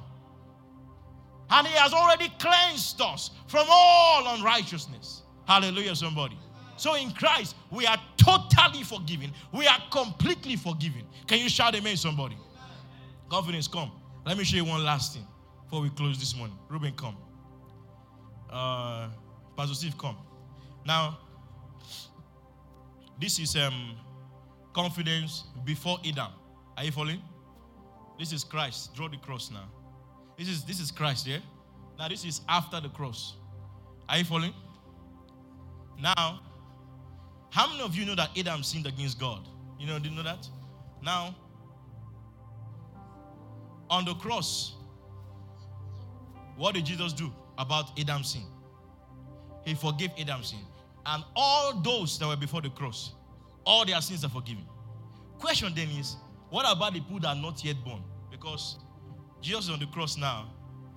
[1.50, 5.22] And He has already cleansed us from all unrighteousness.
[5.46, 6.38] Hallelujah, somebody.
[6.76, 9.32] So in Christ, we are totally forgiven.
[9.52, 11.02] We are completely forgiven.
[11.26, 12.36] Can you shout amen, somebody?
[13.28, 13.90] Confidence, come.
[14.24, 15.26] Let me show you one last thing
[15.64, 16.56] before we close this morning.
[16.68, 17.16] Ruben, come.
[18.50, 19.08] Uh,
[19.56, 20.16] Pastor Steve, come.
[20.86, 21.18] Now,
[23.20, 23.96] this is um,
[24.72, 26.32] confidence before Adam.
[26.76, 27.22] Are you following?
[28.18, 28.94] This is Christ.
[28.94, 29.68] Draw the cross now.
[30.38, 31.38] This is this is Christ, yeah?
[31.98, 33.34] Now this is after the cross.
[34.08, 34.54] Are you following?
[36.00, 36.40] Now,
[37.50, 39.48] how many of you know that Adam sinned against God?
[39.80, 40.48] You know, do you know that?
[41.02, 41.34] Now,
[43.90, 44.76] on the cross,
[46.56, 48.44] what did Jesus do about Adam's sin?
[49.64, 50.60] He forgave Adam's sin.
[51.04, 53.12] And all those that were before the cross,
[53.64, 54.64] all their sins are forgiven.
[55.38, 56.16] Question then is,
[56.50, 58.02] what about the people that are not yet born?
[58.30, 58.76] Because
[59.40, 60.50] Jesus on the cross now.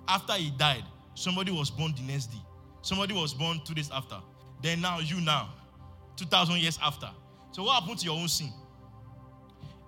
[0.08, 0.84] After he died,
[1.14, 2.42] somebody was born the next day.
[2.82, 4.20] Somebody was born two days after.
[4.62, 5.50] Then now, you now,
[6.16, 7.10] 2,000 years after.
[7.52, 8.52] So, what happened to your own sin?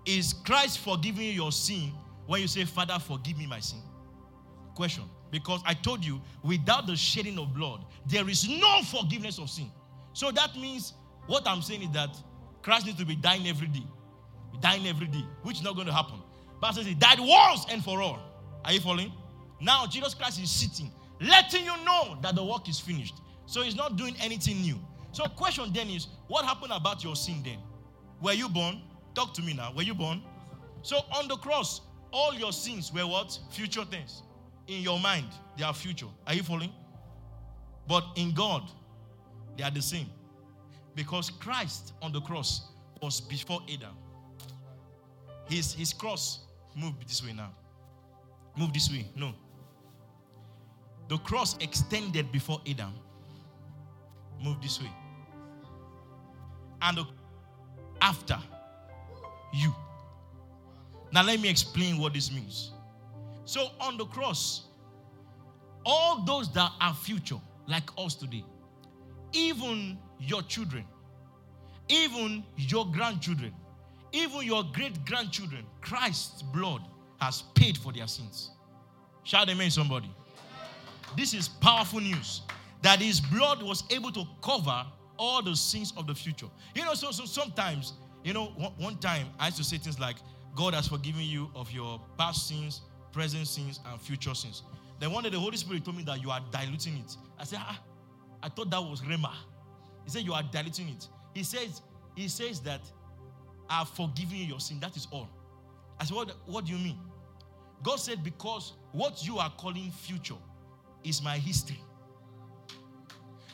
[0.04, 1.92] Is Christ forgiving your sin
[2.26, 3.80] when you say, Father, forgive me my sin?
[4.74, 5.04] Question.
[5.30, 9.70] Because I told you, without the shedding of blood, there is no forgiveness of sin.
[10.12, 10.94] So that means
[11.26, 12.16] what I'm saying is that
[12.62, 13.82] Christ needs to be dying every day.
[14.60, 16.22] Dying every day, which is not going to happen.
[16.60, 18.33] But he died once and for all.
[18.64, 19.12] Are you following?
[19.60, 20.90] Now Jesus Christ is sitting,
[21.20, 23.14] letting you know that the work is finished.
[23.46, 24.78] So he's not doing anything new.
[25.12, 27.58] So question then is, what happened about your sin then?
[28.20, 28.80] Were you born?
[29.14, 29.72] Talk to me now.
[29.74, 30.22] Were you born?
[30.82, 33.38] So on the cross, all your sins were what?
[33.50, 34.22] Future things.
[34.66, 36.06] In your mind, they are future.
[36.26, 36.72] Are you following?
[37.86, 38.70] But in God,
[39.56, 40.06] they are the same.
[40.94, 42.68] Because Christ on the cross
[43.02, 43.94] was before Adam.
[45.48, 46.40] His, his cross
[46.74, 47.52] moved this way now.
[48.56, 49.06] Move this way.
[49.16, 49.32] No.
[51.08, 52.92] The cross extended before Adam.
[54.42, 54.90] Move this way.
[56.82, 57.06] And the,
[58.00, 58.38] after
[59.52, 59.74] you.
[61.12, 62.72] Now, let me explain what this means.
[63.44, 64.64] So, on the cross,
[65.84, 68.44] all those that are future, like us today,
[69.32, 70.84] even your children,
[71.88, 73.52] even your grandchildren,
[74.12, 76.82] even your great grandchildren, Christ's blood
[77.20, 78.50] has paid for their sins.
[79.22, 80.10] Shout amen, somebody.
[81.16, 82.42] This is powerful news
[82.82, 84.84] that his blood was able to cover
[85.18, 86.46] all the sins of the future.
[86.74, 89.98] You know, so, so sometimes, you know, one, one time I used to say things
[89.98, 90.16] like,
[90.54, 94.62] God has forgiven you of your past sins, present sins, and future sins.
[95.00, 97.16] Then one day the Holy Spirit told me that you are diluting it.
[97.38, 97.80] I said, ah,
[98.42, 99.32] I thought that was rhema.
[100.04, 101.08] He said, You are diluting it.
[101.32, 101.80] He says,
[102.14, 102.80] He says that
[103.68, 104.78] I've forgiven you your sin.
[104.80, 105.28] That is all.
[105.98, 106.98] I said, What, what do you mean?
[107.82, 110.36] God said, Because what you are calling future
[111.02, 111.80] is my history.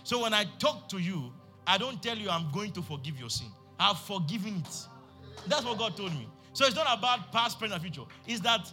[0.05, 1.33] So when I talk to you,
[1.67, 3.49] I don't tell you I'm going to forgive your sin.
[3.79, 4.87] I've forgiven it.
[5.47, 6.29] That's what God told me.
[6.53, 8.03] So it's not about past, present, future.
[8.27, 8.73] It's that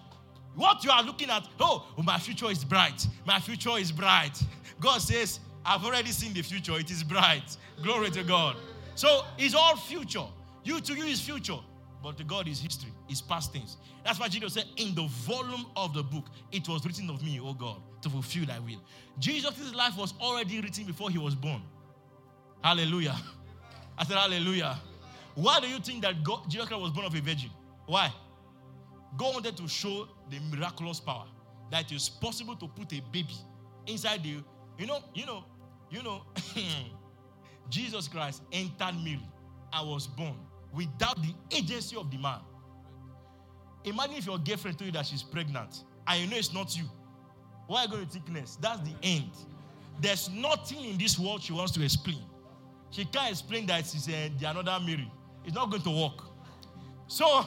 [0.56, 3.08] what you are looking at, oh, oh, my future is bright.
[3.26, 4.42] My future is bright.
[4.80, 6.78] God says, I've already seen the future.
[6.80, 7.56] It is bright.
[7.84, 8.56] Glory to God.
[8.96, 10.26] So it's all future.
[10.64, 11.60] You to you is future.
[12.08, 13.76] But to God is history, is past things.
[14.06, 17.38] That's why Jesus said, In the volume of the book, it was written of me,
[17.42, 18.82] O God, to fulfill thy will.
[19.20, 21.62] Jesus' life was already written before he was born.
[22.64, 23.18] Hallelujah.
[23.98, 24.80] I said, Hallelujah.
[25.36, 27.50] Why do you think that God, Jesus Christ was born of a virgin?
[27.88, 28.10] Why?
[29.18, 31.26] God wanted to show the miraculous power
[31.72, 33.36] that it is possible to put a baby
[33.86, 34.42] inside the,
[34.80, 35.44] you know, you know,
[35.92, 36.22] you know,
[37.70, 39.28] Jesus Christ entered Mary
[39.74, 40.38] and was born
[40.78, 42.40] without the agency of the man.
[43.84, 46.84] Imagine if your girlfriend told you that she's pregnant and you know it's not you.
[47.66, 48.58] Why are you going to thickness?
[48.62, 49.32] That's the end.
[50.00, 52.22] There's nothing in this world she wants to explain.
[52.92, 55.12] She can't explain that she's uh, the another Mary.
[55.44, 56.26] It's not going to work.
[57.08, 57.46] So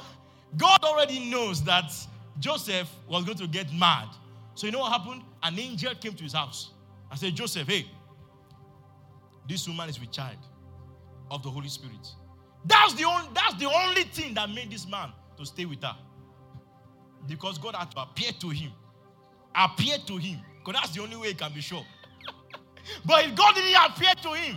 [0.56, 1.92] God already knows that
[2.40, 4.08] Joseph was going to get mad.
[4.54, 5.22] So you know what happened?
[5.42, 6.72] An angel came to his house
[7.10, 7.86] and said, Joseph, hey,
[9.48, 10.38] this woman is with child
[11.30, 12.08] of the Holy Spirit.
[12.64, 15.96] That's the only that's the only thing that made this man to stay with her.
[17.26, 18.72] Because God had to appear to him.
[19.54, 20.40] Appear to him.
[20.58, 21.84] Because that's the only way he can be sure.
[23.04, 24.56] but if God didn't appear to him,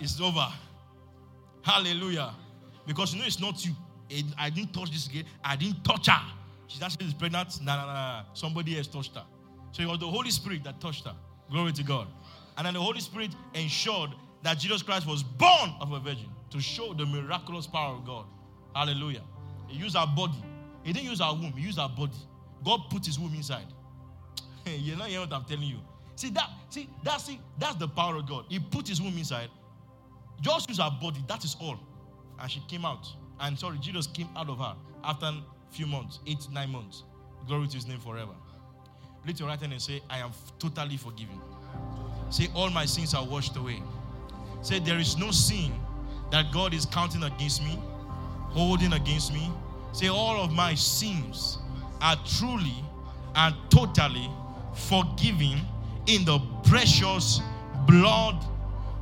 [0.00, 0.46] it's over.
[1.62, 2.34] Hallelujah.
[2.86, 3.72] Because you know it's not you.
[4.10, 5.22] Eh, I didn't touch this girl.
[5.42, 6.20] I didn't touch her.
[6.66, 7.60] She's actually pregnant.
[7.62, 8.24] Nah, nah, nah.
[8.34, 9.24] Somebody else touched her.
[9.72, 11.14] So it was the Holy Spirit that touched her.
[11.50, 12.08] Glory to God.
[12.56, 14.10] And then the Holy Spirit ensured
[14.42, 18.26] that Jesus Christ was born of a virgin to show the miraculous power of God.
[18.76, 19.22] Hallelujah.
[19.66, 20.40] He used our body.
[20.84, 22.12] He didn't use our womb, he used our body.
[22.64, 23.66] God put his womb inside.
[24.66, 25.78] Not hearing what I'm telling you.
[26.14, 28.44] See that, see, that's see, that's the power of God.
[28.48, 29.48] He put his womb inside.
[30.40, 31.76] Just use our body, that is all.
[32.38, 33.08] And she came out.
[33.40, 35.42] And sorry, Jesus came out of her after a
[35.72, 37.02] few months, eight, nine months.
[37.48, 38.34] Glory to his name forever.
[39.26, 40.30] Lift your right hand and say, I am
[40.60, 41.40] totally forgiven.
[42.30, 43.82] Say, all my sins are washed away.
[44.62, 45.72] Say, there is no sin
[46.30, 47.78] that God is counting against me,
[48.50, 49.50] holding against me.
[49.92, 51.58] Say, all of my sins
[52.00, 52.74] are truly
[53.36, 54.28] and totally
[54.74, 55.60] forgiven
[56.06, 57.40] in the precious
[57.86, 58.44] blood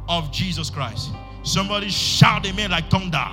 [0.08, 1.10] of Jesus Christ.
[1.42, 3.26] Somebody shout amen like thunder.